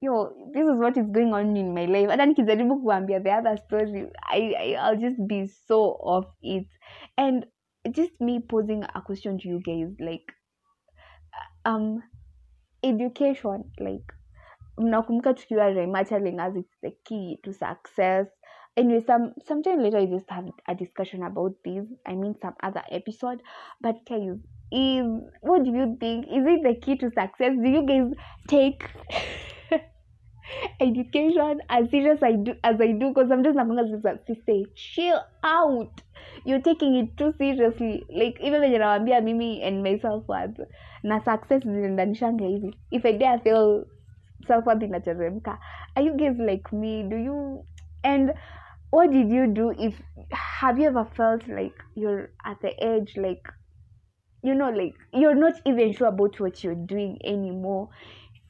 yo 0.01 0.33
this 0.53 0.63
is 0.63 0.79
what 0.79 0.97
is 0.97 1.07
going 1.09 1.33
on 1.33 1.57
in 1.57 1.75
my 1.75 1.87
life. 1.87 2.11
Hata 2.11 2.27
nikijaribu 2.27 2.81
kuambia 2.83 3.21
the 3.21 3.33
other 3.33 3.59
story 3.59 4.07
I, 4.23 4.55
I, 4.59 4.75
i'll 4.75 4.97
just 4.97 5.21
be 5.27 5.47
so 5.47 5.97
off 6.01 6.27
it. 6.43 6.67
And 7.17 7.47
just 7.91 8.21
me 8.21 8.41
posing 8.41 8.85
a 8.95 9.01
question 9.01 9.39
to 9.39 9.49
you 9.49 9.61
guys 9.61 9.95
like 9.99 10.33
um 11.65 12.03
education 12.83 13.65
like 13.79 14.05
mnakumbuka 14.79 15.35
tukiwa 15.35 15.71
rema 15.71 16.05
telling 16.05 16.41
us 16.41 16.57
it's 16.57 16.81
the 16.83 16.91
key 17.05 17.39
to 17.43 17.53
success. 17.53 18.27
Anyway 18.77 19.01
some 19.07 19.33
sometime 19.47 19.83
later 19.83 19.99
i 19.99 20.07
just 20.07 20.31
have 20.31 20.51
a 20.67 20.75
discussion 20.75 21.23
about 21.23 21.53
this 21.65 21.87
i 22.07 22.15
mean 22.17 22.35
some 22.43 22.55
other 22.63 22.83
episode. 22.91 23.43
But 23.81 24.05
guys 24.05 24.39
is 24.73 25.07
what 25.41 25.65
do 25.65 25.71
you 25.71 25.97
think? 26.01 26.27
Is 26.27 26.45
it 26.47 26.63
the 26.63 26.75
key 26.81 26.97
to 26.99 27.11
success? 27.11 27.53
Do 27.63 27.69
you 27.69 27.87
guys 27.87 28.13
take 28.49 28.85
education 30.81 31.61
as 31.69 31.91
serious 31.91 32.23
I 32.23 32.33
do 32.33 32.55
as 32.63 32.81
I 32.81 32.93
do? 32.93 33.09
Because 33.09 33.29
sometimes 33.29 33.57
nakwanga 33.57 34.19
say 34.47 34.65
chill 34.75 35.21
out. 35.43 36.03
You're 36.45 36.61
taking 36.61 36.97
it 36.97 37.17
too 37.17 37.33
seriously. 37.39 38.05
Like 38.11 38.41
even 38.41 38.63
venye 38.63 38.79
nawambia 38.79 39.23
mimi 39.23 39.63
and 39.63 39.83
myself 39.83 40.25
worth 40.29 40.61
na 41.03 41.21
success 41.21 41.63
zinaendanishanga 41.63 42.45
hivi. 42.45 42.75
If 42.91 43.05
I 43.05 43.13
dare 43.13 43.39
feel 43.41 43.85
self 44.47 44.67
worth 44.67 44.81
inateremka 44.81 45.59
are 45.97 46.03
you 46.03 46.17
guys 46.17 46.37
like 46.39 46.73
me? 46.73 47.03
Do 47.09 47.17
you 47.17 47.65
and 48.03 48.33
what 48.91 49.11
did 49.11 49.31
you 49.31 49.47
do 49.47 49.73
if 49.79 50.01
have 50.31 50.79
you 50.79 50.87
ever 50.87 51.05
felt 51.17 51.47
like 51.49 51.75
you're 51.95 52.31
at 52.45 52.61
the 52.61 52.73
edge 52.83 53.17
like 53.17 53.49
you 54.45 54.55
know 54.55 54.69
like 54.69 54.95
you're 55.13 55.35
not 55.35 55.55
even 55.65 55.93
sure 55.95 56.09
about 56.09 56.39
what 56.39 56.63
you're 56.63 56.75
doing 56.75 57.19
anymore. 57.25 57.89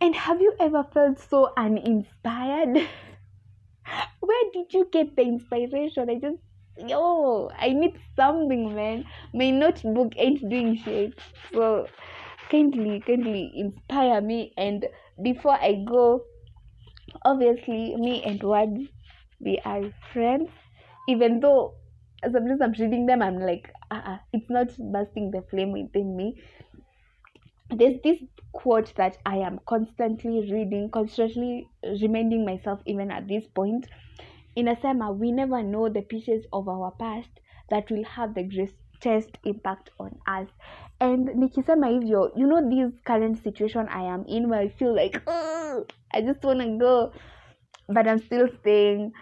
And 0.00 0.14
have 0.14 0.40
you 0.40 0.52
ever 0.58 0.84
felt 0.92 1.20
so 1.20 1.52
uninspired? 1.56 2.76
Where 4.20 4.44
did 4.52 4.74
you 4.74 4.88
get 4.90 5.14
the 5.14 5.22
inspiration? 5.22 6.10
I 6.10 6.16
just 6.16 6.38
yo 6.76 7.48
i 7.56 7.68
need 7.68 7.92
something 8.16 8.74
man. 8.74 9.04
My 9.32 9.50
notebook 9.50 10.14
ain't 10.16 10.40
doing 10.50 10.76
shit. 10.84 11.14
So 11.52 11.86
kindly 12.50 13.00
kindly 13.06 13.52
inspire 13.54 14.20
me. 14.20 14.52
And 14.58 14.86
before 15.22 15.56
i 15.60 15.84
go 15.86 16.22
obviously 17.24 17.94
me 17.96 18.20
and 18.24 18.42
words 18.42 18.80
we 19.40 19.60
are 19.64 19.84
friends. 20.12 20.50
Even 21.08 21.38
though 21.38 21.74
sometimes 22.32 22.60
i'm 22.60 22.72
reading 22.72 23.06
them 23.06 23.22
i'm 23.22 23.38
like 23.38 23.70
uh-uh, 23.90 24.18
it's 24.32 24.50
not 24.50 24.68
busting 24.92 25.30
the 25.30 25.42
flame 25.50 25.72
within 25.72 26.16
me 26.16 26.36
there's 27.70 28.00
this 28.02 28.18
quote 28.52 28.94
that 28.96 29.18
I 29.26 29.36
am 29.38 29.58
constantly 29.66 30.50
reading, 30.52 30.90
constantly 30.90 31.68
reminding 31.82 32.44
myself, 32.44 32.80
even 32.86 33.10
at 33.10 33.26
this 33.28 33.46
point. 33.46 33.86
Inasema, 34.56 35.16
we 35.16 35.32
never 35.32 35.62
know 35.62 35.88
the 35.88 36.02
pieces 36.02 36.44
of 36.52 36.68
our 36.68 36.92
past 36.92 37.30
that 37.70 37.90
will 37.90 38.04
have 38.04 38.34
the 38.34 38.44
greatest 38.44 39.38
impact 39.44 39.90
on 39.98 40.16
us. 40.26 40.48
And 41.00 41.28
nikisema 41.28 41.88
hivyo, 41.88 42.30
you 42.36 42.46
know 42.46 42.62
this 42.68 42.92
current 43.04 43.42
situation 43.42 43.88
I 43.88 44.02
am 44.04 44.24
in 44.26 44.48
where 44.48 44.60
I 44.60 44.68
feel 44.68 44.94
like, 44.94 45.20
I 45.26 46.20
just 46.20 46.42
want 46.44 46.60
to 46.60 46.78
go, 46.78 47.12
but 47.88 48.06
I'm 48.06 48.20
still 48.20 48.48
staying. 48.60 49.12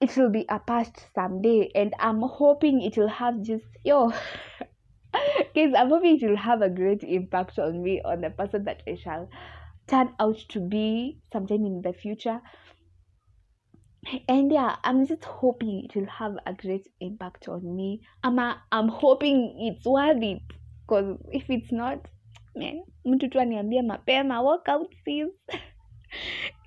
It 0.00 0.16
will 0.16 0.30
be 0.30 0.46
a 0.48 0.58
past 0.58 1.06
someday, 1.14 1.70
and 1.74 1.94
I'm 1.98 2.22
hoping 2.22 2.80
it 2.80 2.96
will 2.96 3.08
have 3.08 3.42
just, 3.42 3.66
yo, 3.84 4.12
Guys, 5.54 5.72
I'm 5.76 5.88
hoping 5.88 6.18
it 6.20 6.28
will 6.28 6.36
have 6.36 6.62
a 6.62 6.70
great 6.70 7.02
impact 7.02 7.58
on 7.58 7.82
me, 7.82 8.00
on 8.04 8.20
the 8.20 8.30
person 8.30 8.64
that 8.64 8.82
I 8.86 8.94
shall 8.94 9.28
turn 9.88 10.14
out 10.20 10.38
to 10.50 10.60
be 10.60 11.18
sometime 11.32 11.66
in 11.66 11.82
the 11.82 11.92
future. 11.92 12.40
And 14.28 14.50
yeah, 14.52 14.76
I'm 14.84 15.06
just 15.06 15.24
hoping 15.24 15.84
it 15.84 15.96
will 15.96 16.06
have 16.06 16.36
a 16.46 16.54
great 16.54 16.86
impact 17.00 17.48
on 17.48 17.76
me. 17.76 18.02
I'm, 18.22 18.38
a, 18.38 18.62
I'm 18.72 18.88
hoping 18.88 19.56
it's 19.58 19.84
worth 19.84 20.22
it. 20.22 20.42
Because 20.86 21.18
if 21.32 21.50
it's 21.50 21.72
not, 21.72 22.06
man, 22.56 22.82
mtu 23.06 23.30
tu 23.30 23.38
aniambia 23.38 23.82
mapema, 23.82 24.42
walk 24.42 24.68
out 24.68 24.94
sis. 25.04 25.28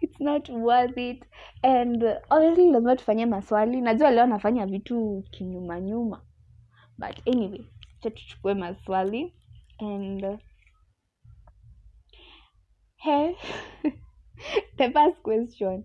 it's 0.01 0.19
not 0.19 0.49
worth 0.49 0.97
it. 0.97 1.23
And 1.63 2.03
obviously 2.29 2.71
lazima 2.71 2.95
tufanye 2.95 3.25
maswali. 3.25 3.81
Najua 3.81 4.11
leo 4.11 4.25
nafanya 4.25 4.65
vitu 4.65 5.23
kinyuma 5.31 5.79
nyuma. 5.81 6.21
But 6.97 7.19
anyway, 7.27 7.65
tuchukue 8.01 8.53
maswali 8.53 9.33
and 9.79 10.23
uh, 10.25 10.37
hey 12.97 13.35
the 14.77 14.91
first 14.91 15.21
question 15.23 15.83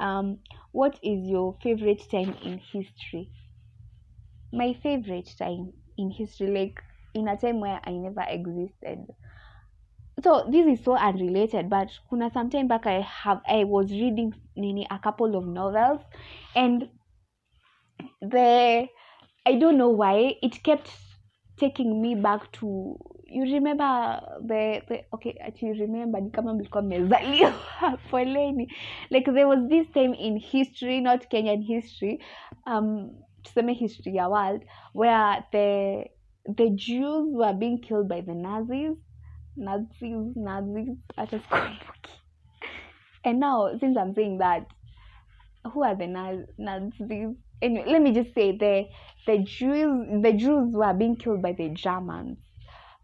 um 0.00 0.38
what 0.72 0.98
is 1.02 1.26
your 1.26 1.56
favorite 1.62 2.02
time 2.10 2.34
in 2.44 2.58
history 2.58 3.30
my 4.52 4.74
favorite 4.82 5.30
time 5.38 5.72
in 5.96 6.10
history 6.10 6.48
like 6.50 6.82
in 7.14 7.28
a 7.28 7.36
time 7.36 7.60
where 7.60 7.80
i 7.84 7.90
never 7.92 8.24
existed 8.28 9.06
so 10.22 10.44
this 10.50 10.66
is 10.66 10.84
so 10.84 10.96
unrelated 10.96 11.68
but 11.70 11.88
kuna 12.08 12.30
sometime 12.30 12.66
back 12.68 12.86
i 12.86 13.00
have 13.00 13.40
i 13.46 13.64
was 13.64 13.90
reading 13.90 14.32
nini 14.56 14.86
a 14.90 14.98
couple 14.98 15.36
of 15.36 15.46
novels 15.46 16.00
and 16.56 16.88
the 18.20 18.88
i 19.46 19.54
don't 19.54 19.78
know 19.78 19.90
why 19.90 20.34
it 20.42 20.62
kept 20.62 20.90
taking 21.56 22.02
me 22.02 22.14
back 22.14 22.50
to 22.52 22.96
you 23.30 23.42
remember 23.42 24.20
the, 24.46 24.80
the 24.88 25.04
okay 25.12 25.36
actually 25.40 25.80
remember 25.80 26.20
ni 26.20 26.30
kama 26.30 26.54
mlikuwa 26.54 26.82
mmezaliwa 26.82 27.52
poleni 28.10 28.72
like 29.10 29.32
there 29.32 29.44
was 29.44 29.68
this 29.68 29.90
time 29.92 30.14
in 30.14 30.38
history 30.38 31.00
not 31.00 31.28
kenyan 31.28 31.62
history 31.62 32.22
um 32.66 33.10
tuseme 33.42 33.72
history 33.72 34.16
ya 34.16 34.28
world 34.28 34.62
where 34.94 35.44
the 35.52 36.10
the 36.54 36.70
jews 36.70 37.34
were 37.34 37.54
being 37.54 37.78
killed 37.78 38.08
by 38.08 38.22
the 38.22 38.34
nazis 38.34 38.96
nazis 39.58 40.36
nazis 40.36 40.96
hata 41.16 41.38
sikumbuki 41.38 42.12
and 43.24 43.40
now 43.40 43.78
since 43.80 43.96
i'm 43.98 44.14
saying 44.14 44.38
that 44.38 44.66
who 45.72 45.82
are 45.84 45.96
the 45.96 46.06
Naz- 46.06 46.48
nazis? 46.58 47.34
Anyway 47.60 47.84
let 47.86 48.02
me 48.02 48.12
just 48.12 48.34
say 48.34 48.52
the 48.56 48.86
the 49.26 49.38
jews 49.38 50.22
the 50.22 50.32
jews 50.32 50.72
were 50.72 50.94
being 50.94 51.16
killed 51.16 51.42
by 51.42 51.52
the 51.52 51.68
germans. 51.70 52.38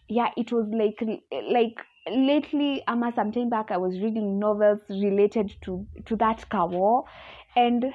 Yeah 0.08 0.30
it 0.36 0.52
was 0.52 0.66
like 0.68 1.02
like 1.50 1.80
lately 2.10 2.82
um, 2.86 3.02
ama 3.02 3.12
sometime 3.16 3.48
back 3.48 3.70
i 3.70 3.76
was 3.76 3.98
reading 4.00 4.38
novels 4.38 4.80
related 4.90 5.52
to 5.62 5.86
to 6.04 6.16
that 6.16 6.44
war 6.52 7.04
and 7.56 7.86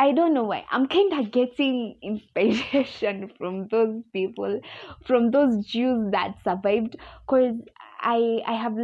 i 0.00 0.12
don't 0.12 0.34
know 0.34 0.44
why. 0.44 0.64
I'm 0.70 0.86
kind 0.86 1.12
of 1.12 1.30
getting 1.32 1.96
inspiration 2.02 3.30
from 3.38 3.68
those 3.68 4.02
people 4.12 4.60
from 5.06 5.30
those 5.30 5.66
jews 5.66 6.10
that 6.12 6.36
survived 6.44 6.96
because 7.26 7.54
i 8.00 8.40
i 8.46 8.54
have 8.54 8.76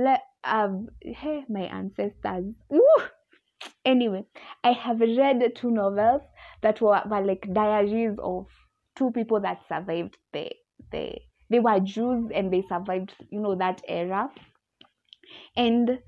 um 0.44 0.88
hey 1.00 1.44
my 1.48 1.62
ancestors. 1.62 2.54
Anyway 3.84 4.24
i 4.62 4.72
have 4.72 5.00
read 5.00 5.42
two 5.54 5.70
novels 5.70 6.22
that 6.62 6.80
were, 6.80 7.00
were 7.06 7.20
like 7.20 7.46
diaries 7.52 8.16
of 8.18 8.46
two 8.96 9.10
people 9.10 9.40
that 9.40 9.60
survived. 9.68 10.16
The 10.32 10.50
the 10.90 11.18
they 11.50 11.60
were 11.60 11.78
jews 11.80 12.30
and 12.34 12.52
they 12.52 12.62
survived 12.68 13.14
you 13.30 13.40
know 13.40 13.54
that 13.56 13.82
era. 13.86 14.30
And 15.56 15.98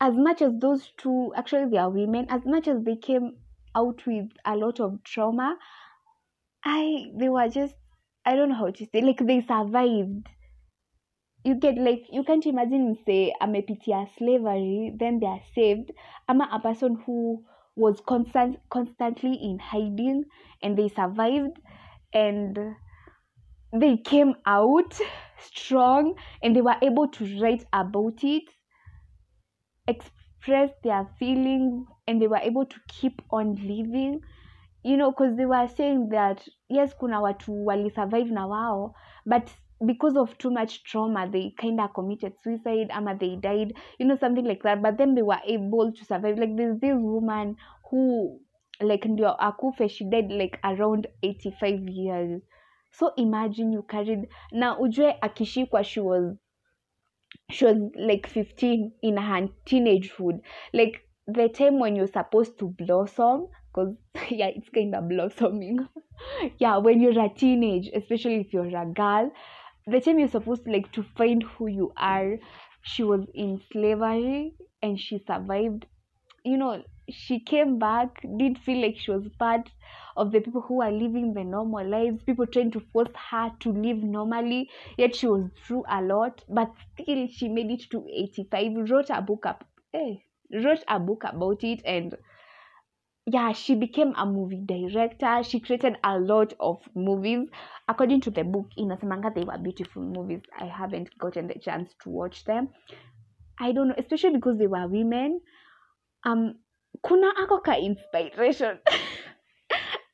as 0.00 0.14
much 0.16 0.42
as 0.42 0.52
those 0.58 0.92
two 0.98 1.32
actually 1.36 1.70
they 1.70 1.78
are 1.78 1.90
women 1.90 2.26
as 2.28 2.42
much 2.44 2.68
as 2.68 2.82
they 2.84 2.96
came 2.96 3.36
out 3.74 4.06
with 4.06 4.30
a 4.44 4.56
lot 4.56 4.80
of 4.80 5.02
trauma 5.04 5.58
i 6.64 7.10
they 7.16 7.28
were 7.28 7.48
just 7.48 7.74
i 8.24 8.34
don't 8.34 8.48
know 8.48 8.54
how 8.56 8.70
to 8.70 8.86
say 8.86 9.00
like 9.00 9.18
they 9.26 9.40
survived. 9.40 10.28
You 11.44 11.54
get 11.54 11.76
like 11.78 12.06
you 12.12 12.22
can't 12.24 12.44
imagine 12.44 12.98
say 13.06 13.32
I'm 13.40 13.54
a 13.54 13.62
amepitia 13.62 14.08
slavery 14.18 14.92
then 14.98 15.20
they 15.20 15.26
are 15.26 15.40
saved. 15.54 15.92
Ama 16.28 16.48
a 16.52 16.58
person 16.60 16.96
who 17.06 17.44
was 17.76 18.00
constant 18.00 18.58
constantly 18.68 19.34
in 19.34 19.58
hiding 19.58 20.24
and 20.62 20.76
they 20.76 20.88
survived 20.88 21.60
and 22.12 22.58
they 23.72 23.96
came 23.98 24.34
out 24.46 24.98
strong 25.38 26.18
and 26.42 26.56
they 26.56 26.62
were 26.62 26.76
able 26.82 27.08
to 27.08 27.40
write 27.40 27.64
about 27.72 28.24
it 28.24 28.44
express 30.44 30.70
their 30.82 31.06
feelings 31.18 31.86
and 32.06 32.20
they 32.20 32.26
were 32.26 32.36
able 32.38 32.66
to 32.66 32.76
keep 32.88 33.22
on 33.30 33.54
living. 33.54 34.20
You 34.82 34.98
know 34.98 35.10
because 35.10 35.36
they 35.36 35.46
were 35.46 35.66
saying 35.76 36.10
that 36.10 36.46
yes 36.68 36.92
kuna 37.00 37.20
watu 37.20 37.64
walisurvive 37.64 38.30
na 38.30 38.46
wao 38.46 38.94
but 39.26 39.50
because 39.86 40.16
of 40.16 40.36
too 40.38 40.50
much 40.50 40.84
trauma 40.84 41.26
they 41.26 41.54
kind 41.56 41.80
of 41.80 41.92
committed 41.94 42.34
suicide 42.42 42.90
ama 42.90 43.14
they 43.14 43.36
died 43.36 43.74
you 43.98 44.06
know 44.06 44.16
something 44.16 44.44
like 44.44 44.62
that. 44.62 44.82
But 44.82 44.98
then 44.98 45.14
they 45.14 45.22
were 45.22 45.40
able 45.46 45.92
to 45.92 46.04
survive. 46.04 46.38
Like 46.38 46.56
there's 46.56 46.78
this 46.80 46.94
woman 46.94 47.56
who 47.90 48.40
like 48.80 49.04
ndio 49.08 49.36
akufe 49.38 49.88
she 49.90 50.04
died 50.04 50.30
like 50.30 50.58
around 50.62 51.06
85 51.22 51.88
years. 51.88 52.42
So 52.92 53.12
imagine 53.16 53.72
you 53.72 53.82
carried 53.82 54.28
na 54.52 54.78
ujue 54.78 55.16
akishikwa 55.20 55.84
she 55.84 56.00
was 56.00 56.36
she 57.50 57.64
was 57.64 57.76
like 57.96 58.26
15 58.26 58.92
in 59.02 59.16
her 59.16 59.48
teenagehood 59.66 60.40
like 60.72 61.00
the 61.26 61.48
time 61.48 61.78
when 61.78 61.96
you're 61.96 62.06
supposed 62.06 62.58
to 62.58 62.68
blossom 62.78 63.48
because 63.72 63.94
yeah 64.30 64.48
it's 64.48 64.68
kind 64.68 64.94
of 64.94 65.08
blossoming. 65.08 65.78
Yeah 66.58 66.78
when 66.78 67.00
you're 67.00 67.20
a 67.20 67.28
teenage 67.28 67.90
especially 67.94 68.36
if 68.36 68.52
you're 68.52 68.66
a 68.66 68.86
girl 68.86 69.32
the 69.86 70.00
time 70.00 70.18
you're 70.18 70.28
supposed 70.28 70.64
to 70.64 70.70
like 70.70 70.90
to 70.92 71.02
find 71.16 71.42
who 71.42 71.66
you 71.66 71.92
are 71.96 72.38
she 72.82 73.02
was 73.02 73.26
in 73.34 73.60
slavery 73.72 74.54
and 74.82 74.98
she 74.98 75.18
survived 75.26 75.86
you 76.44 76.56
know 76.56 76.82
she 77.08 77.40
came 77.40 77.78
back 77.78 78.24
did 78.38 78.58
feel 78.58 78.80
like 78.80 78.96
she 78.98 79.10
was 79.10 79.28
part 79.38 79.70
of 80.16 80.32
the 80.32 80.40
people 80.40 80.60
who 80.60 80.80
are 80.80 80.92
living 80.92 81.34
the 81.34 81.44
normal 81.44 81.86
lives. 81.86 82.22
People 82.22 82.46
trying 82.46 82.70
to 82.72 82.80
force 82.92 83.10
her 83.30 83.50
to 83.60 83.72
live 83.72 83.98
normally 83.98 84.70
yet 84.96 85.14
she 85.14 85.26
was 85.26 85.50
through 85.66 85.84
a 85.88 86.00
lot 86.02 86.42
but 86.48 86.72
still 86.92 87.26
she 87.28 87.48
made 87.48 87.70
it 87.70 87.82
to 87.90 88.06
85 88.12 88.90
wrote 88.90 89.10
a 89.10 89.20
book 89.20 89.46
up 89.46 89.64
eh, 89.92 90.16
wrote 90.52 90.84
a 90.88 91.00
book 91.00 91.24
about 91.24 91.64
it 91.64 91.80
and 91.84 92.16
yeah 93.26 93.52
she 93.52 93.74
became 93.74 94.12
a 94.16 94.26
movie 94.26 94.62
director. 94.64 95.42
She 95.42 95.60
created 95.60 95.96
a 96.04 96.18
lot 96.18 96.52
of 96.60 96.80
movies. 96.94 97.48
According 97.88 98.20
to 98.22 98.30
the 98.30 98.44
book 98.44 98.68
in 98.76 98.88
inasemanga 98.88 99.34
they 99.34 99.44
were 99.44 99.58
beautiful 99.58 100.02
movies. 100.02 100.42
I 100.58 100.66
haven't 100.66 101.16
gotten 101.18 101.48
the 101.48 101.58
chance 101.58 101.94
to 102.02 102.10
watch 102.10 102.44
them. 102.44 102.68
I 103.58 103.72
don't 103.72 103.88
know 103.88 103.94
especially 103.98 104.34
because 104.36 104.58
they 104.58 104.66
were 104.66 104.86
women. 104.86 105.40
Um 106.24 106.56
kuna 107.04 107.28
ako 107.36 107.60
ka 107.60 107.76
inspiration. 107.76 108.80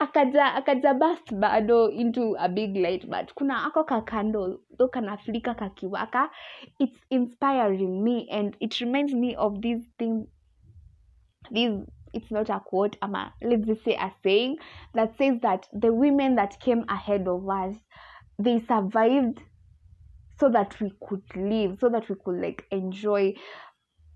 Akaja 0.00 0.56
akaja 0.56 0.98
bast 0.98 1.28
bado 1.30 1.92
into 1.92 2.34
a 2.40 2.48
big 2.48 2.74
light 2.74 3.04
but 3.04 3.34
kuna 3.36 3.68
ako 3.68 3.84
ka 3.84 4.00
candle 4.00 4.56
tho 4.78 4.88
kanaflika 4.88 5.52
kakiwaka 5.54 6.32
it's 6.80 6.96
inspiring 7.10 8.02
me 8.02 8.26
and 8.32 8.56
it 8.60 8.80
reminds 8.80 9.12
me 9.12 9.36
of 9.36 9.60
these 9.60 9.84
things 9.98 10.24
these 11.52 11.84
it's 12.14 12.30
not 12.30 12.48
a 12.48 12.60
quote 12.64 12.96
ama 13.02 13.34
let's 13.42 13.66
just 13.66 13.84
say 13.84 13.92
a 13.92 14.10
saying 14.24 14.56
that 14.94 15.12
says 15.18 15.36
that 15.42 15.68
the 15.76 15.92
women 15.92 16.34
that 16.36 16.58
came 16.60 16.82
ahead 16.88 17.28
of 17.28 17.44
us 17.44 17.76
they 18.38 18.58
survived 18.58 19.44
so 20.40 20.48
that 20.48 20.80
we 20.80 20.90
could 21.06 21.22
live 21.36 21.76
so 21.78 21.90
that 21.90 22.08
we 22.08 22.16
could 22.24 22.40
like 22.40 22.64
enjoy 22.70 23.34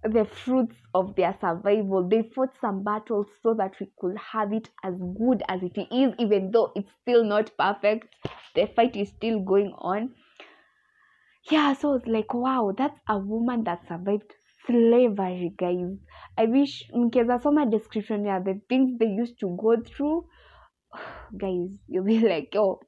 the 0.05 0.25
fruits 0.25 0.77
of 0.95 1.17
their 1.17 1.37
survival. 1.40 2.07
They 2.09 2.23
fought 2.35 2.51
some 2.61 2.85
battles 2.85 3.27
so 3.43 3.55
that 3.55 3.73
we 3.81 3.90
could 3.99 4.17
have 4.19 4.53
it 4.53 4.69
as 4.83 4.95
good 5.19 5.43
as 5.49 5.62
it 5.62 5.79
is 5.90 6.14
even 6.19 6.51
though 6.51 6.73
it's 6.77 6.90
still 7.03 7.25
not 7.25 7.51
perfect. 7.59 8.14
The 8.55 8.67
fight 8.77 8.97
is 8.97 9.09
still 9.09 9.40
going 9.40 9.73
on. 9.79 10.11
Yeah 11.51 11.75
so 11.75 11.95
it's 11.95 12.07
like 12.07 12.33
wow 12.33 12.73
that's 12.77 12.99
a 13.09 13.19
woman 13.19 13.64
that 13.64 13.87
survived 13.88 14.35
slavery 14.67 15.53
guys. 15.59 15.99
I 16.38 16.47
wish 16.47 16.90
mkiweza 16.95 17.43
soma 17.43 17.67
description 17.67 18.27
ya 18.27 18.40
the 18.40 18.61
things 18.69 18.99
they 18.99 19.07
used 19.07 19.38
to 19.40 19.57
go 19.61 19.77
through. 19.77 20.27
Guys 21.37 21.79
you'll 21.88 22.05
be 22.05 22.19
like 22.21 22.55
oh 22.57 22.81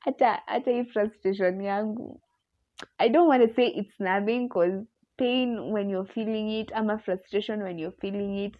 hata 0.00 0.42
hata 0.46 0.70
hii 0.70 0.84
frustration 0.84 1.60
yangu. 1.60 2.20
I 2.98 3.08
don't 3.08 3.28
want 3.28 3.42
to 3.42 3.54
say 3.54 3.66
it's 3.66 4.00
nothing 4.00 4.48
because 4.48 4.86
pain 5.20 5.70
when 5.72 5.90
you're 5.90 6.10
feeling 6.16 6.50
it 6.60 6.72
am 6.72 6.90
ama 6.90 6.98
frustration 7.04 7.62
when 7.68 7.78
you're 7.78 7.98
feeling 8.04 8.38
it. 8.46 8.54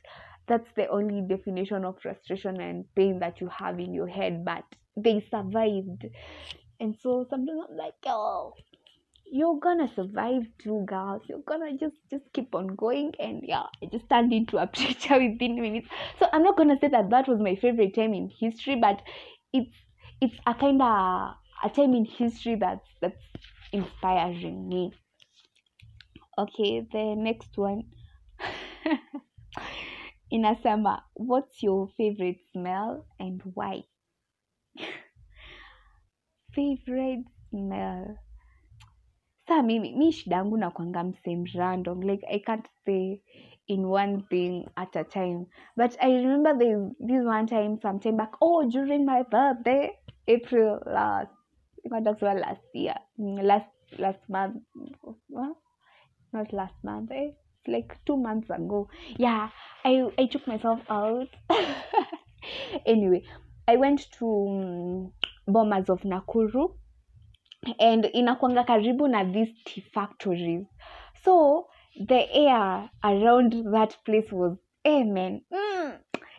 That's 0.48 0.70
the 0.76 0.86
only 0.88 1.22
definition 1.34 1.84
of 1.84 2.00
frustration 2.02 2.60
and 2.60 2.84
pain 2.96 3.18
that 3.20 3.40
you 3.40 3.48
have 3.48 3.80
in 3.80 3.94
your 3.94 4.08
head 4.08 4.44
but 4.44 4.64
they 4.96 5.16
survived. 5.30 6.06
And 6.80 6.96
so 7.02 7.26
sometimes 7.30 7.60
i'm 7.70 7.76
like 7.76 7.94
oh 8.06 8.54
you're 9.32 9.58
gonna 9.60 9.88
survive 9.94 10.42
too 10.62 10.84
girls. 10.86 11.22
You're 11.28 11.46
gonna 11.46 11.76
just 11.78 11.96
just 12.10 12.24
keep 12.34 12.54
on 12.54 12.68
going 12.74 13.12
and 13.20 13.42
yeah 13.44 13.64
i 13.82 13.86
just 13.86 14.08
turned 14.10 14.32
into 14.32 14.58
a 14.58 14.66
preacher 14.78 15.14
within 15.20 15.60
minutes. 15.60 15.88
So 16.18 16.26
i'm 16.32 16.42
not 16.42 16.56
gonna 16.56 16.78
say 16.80 16.88
that 16.88 17.10
that 17.10 17.28
was 17.28 17.40
my 17.40 17.56
favorite 17.56 17.94
time 17.94 18.14
in 18.14 18.30
history 18.40 18.76
but 18.76 19.00
it's 19.52 19.74
it's 20.20 20.36
a 20.46 20.54
kind 20.54 20.82
of 20.82 21.34
a 21.64 21.70
time 21.70 21.94
in 21.94 22.04
history 22.04 22.56
that's 22.56 22.88
that's 23.00 23.22
inspiring 23.72 24.68
me 24.68 24.92
okay 26.40 26.86
the 26.92 27.14
next 27.16 27.56
one. 27.56 27.84
Inasema 30.32 31.02
what's 31.14 31.62
your 31.62 31.88
favorite 31.96 32.40
smell 32.52 33.06
and 33.18 33.42
why? 33.54 33.82
Favorite 36.54 37.24
smell. 37.50 38.16
Saa 39.48 39.62
mimi 39.62 39.92
mi 39.96 40.12
shida 40.12 40.36
yangu 40.36 40.56
nakwanga 40.56 41.04
msame 41.04 41.50
random. 41.54 42.00
Like 42.00 42.24
i 42.30 42.38
can't 42.38 42.68
stay 42.80 43.22
in 43.68 43.88
one 43.88 44.22
thing 44.30 44.66
at 44.76 44.96
a 44.96 45.04
time. 45.04 45.46
But 45.76 45.96
i 46.00 46.10
remember 46.12 46.56
there's 46.58 46.92
this 47.00 47.24
one 47.24 47.46
time 47.46 47.78
sometime 47.82 48.16
back 48.16 48.32
oh 48.40 48.68
during 48.70 49.04
my 49.04 49.22
birthday 49.22 49.90
april 50.28 50.78
last 50.86 51.30
last 51.90 52.62
year 52.74 52.94
last 53.18 53.70
last 53.98 54.22
month 54.28 54.62
not 56.32 56.52
last 56.52 56.84
month. 56.84 57.10
Eh? 57.10 57.30
like 57.66 57.96
two 58.06 58.16
months 58.16 58.50
ago. 58.50 58.88
Yeah 59.16 59.50
i 59.84 60.04
i 60.18 60.26
took 60.26 60.46
myself 60.46 60.80
out. 60.88 61.28
Anyway 62.86 63.22
i 63.68 63.76
went 63.76 64.10
to 64.18 64.26
um, 64.26 65.12
bomas 65.46 65.88
of 65.88 66.02
nakuru 66.02 66.74
and 67.78 68.04
inakwanga 68.04 68.64
karibu 68.64 69.08
na 69.08 69.24
these 69.24 69.52
tea 69.64 69.84
factories. 69.94 70.66
So 71.22 71.68
the 72.06 72.34
air 72.34 72.90
around 73.04 73.52
that 73.72 73.96
place 74.04 74.32
was 74.32 74.56
eh 74.84 75.04
man. 75.04 75.42
Mm, 75.50 75.98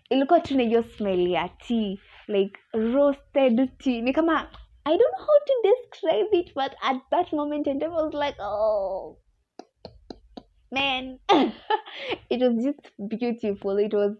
ilikuwa 0.09 0.39
tu 0.39 0.57
na 0.57 0.83
smell 0.83 1.27
ya 1.27 1.49
tea 1.49 1.99
like 2.27 2.57
roasted 2.73 3.77
tea. 3.77 4.01
Ni 4.01 4.13
kama 4.13 4.47
i 4.83 4.97
don't 4.97 5.13
know 5.17 5.25
how 5.25 5.39
to 5.45 5.53
describe 5.63 6.27
it 6.33 6.53
but 6.55 6.75
at 6.81 6.97
that 7.11 7.31
moment 7.31 7.67
and 7.67 7.83
i 7.83 7.87
was 7.87 8.13
like 8.13 8.35
oh 8.39 9.20
man 10.71 11.19
it 12.29 12.39
was 12.39 12.63
just 12.63 12.91
beautiful. 13.09 13.77
It 13.77 13.93
was 13.93 14.15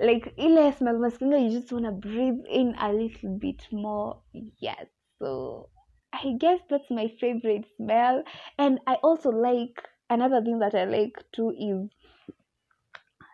like 0.00 0.32
ile 0.38 0.72
smell 0.72 0.98
maskinga 0.98 1.42
you 1.42 1.50
just 1.58 1.72
want 1.72 1.84
to 1.84 1.90
breathe 1.92 2.40
in 2.48 2.74
a 2.80 2.92
little 2.92 3.36
bit 3.38 3.62
more. 3.72 4.20
Yes 4.60 4.86
so 5.18 5.68
i 6.12 6.32
guess 6.38 6.60
that's 6.70 6.90
my 6.90 7.08
favorite 7.20 7.64
smell. 7.76 8.22
And 8.58 8.78
i 8.86 8.94
also 9.02 9.30
like 9.30 9.82
another 10.10 10.42
thing 10.42 10.58
that 10.60 10.74
i 10.74 10.84
like 10.84 11.16
too 11.32 11.50
is 11.50 11.90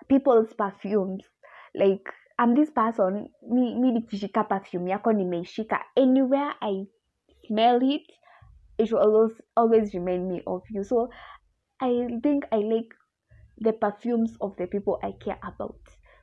people's 0.09 0.53
perfumes. 0.55 1.25
Like 1.75 2.07
i'm 2.39 2.55
this 2.55 2.71
person 2.71 3.29
me 3.49 3.75
mi 3.75 3.93
nikishika 3.93 4.45
perfume 4.49 4.91
yako 4.91 5.13
nimeishika 5.13 5.81
anywhere 5.97 6.55
i 6.61 6.85
smell 7.47 7.81
it 7.83 8.03
it 8.79 8.91
will 8.93 8.99
always, 9.01 9.33
always 9.57 9.95
remind 9.95 10.29
me 10.29 10.43
of 10.47 10.63
you. 10.71 10.83
So 10.85 11.11
i 11.85 12.21
think 12.23 12.45
i 12.53 12.61
like 12.73 12.95
the 13.65 13.73
perfumes 13.73 14.37
of 14.41 14.57
the 14.57 14.67
people 14.67 14.99
i 15.03 15.13
care 15.25 15.39
about. 15.43 15.81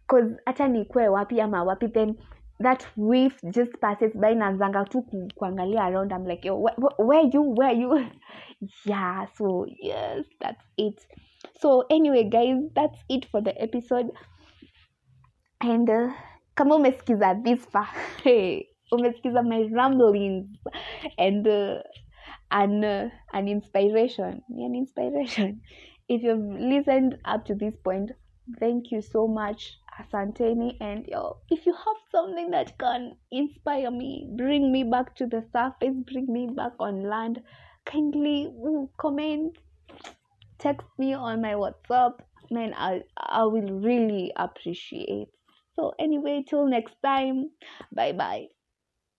Cause 0.08 0.36
hata 0.46 0.68
nikwe 0.68 1.08
wapi 1.08 1.42
ama 1.42 1.64
wapi 1.64 1.88
then 1.88 2.18
that 2.60 2.86
whiff 2.98 3.42
just 3.52 3.72
passes 3.82 4.14
by 4.14 4.34
naanzanga 4.36 4.86
tu 4.90 5.02
kuangalia 5.36 5.84
around. 5.88 6.12
I'm 6.12 6.26
like 6.26 6.46
Yo, 6.46 6.58
where, 6.58 6.76
where 6.98 7.24
you? 7.34 7.42
Where 7.42 7.74
you? 7.74 8.10
Yeah 8.86 9.26
so 9.38 9.66
yes 9.82 10.26
that's 10.40 10.66
it. 10.78 11.00
So 11.60 11.86
anyway 11.90 12.30
guys 12.30 12.58
that's 12.76 13.00
it 13.10 13.26
for 13.32 13.42
the 13.42 13.60
episode. 13.62 14.12
And 15.62 15.90
uh, 15.90 16.14
kama 16.56 16.76
umesikiza 16.76 17.44
this 17.44 17.66
far 17.66 17.88
hey, 18.24 18.68
umesikiza 18.92 19.44
my 19.44 19.70
ramblings. 19.72 20.48
And 21.18 21.48
uh, 21.48 21.82
an, 22.52 22.84
uh, 22.84 23.10
an 23.34 23.48
inspiration 23.48 24.42
an 24.50 24.76
inspiration. 24.76 25.62
If 26.10 26.24
you've 26.24 26.60
listened 26.60 27.20
up 27.24 27.46
to 27.46 27.56
this 27.56 27.74
point 27.78 28.12
thank 28.60 28.92
you 28.92 29.02
so 29.02 29.28
much 29.28 29.78
asanteni 30.00 30.76
and 30.82 31.06
yo 31.08 31.38
if 31.50 31.66
you 31.66 31.74
have 31.74 32.00
something 32.12 32.50
that 32.52 32.78
can 32.78 33.16
inspire 33.32 33.92
me 33.92 34.28
bring 34.36 34.72
me 34.72 34.84
back 34.84 35.16
to 35.16 35.26
the 35.26 35.44
surface 35.54 35.96
bring 36.12 36.32
me 36.32 36.48
back 36.48 36.74
on 36.80 37.04
land 37.04 37.42
kindly 37.86 38.46
ooh, 38.46 38.90
comment 38.98 39.58
text 40.60 40.88
me 40.98 41.14
on 41.14 41.42
my 41.42 41.54
whatsapp 41.54 42.14
man 42.50 42.74
i 42.76 43.02
i 43.18 43.44
will 43.44 43.80
really 43.80 44.32
appreciate. 44.36 45.30
So 45.76 45.94
anyway 46.00 46.44
till 46.48 46.68
next 46.68 46.96
time 47.04 47.52
bye 47.92 48.12
bye 48.12 48.48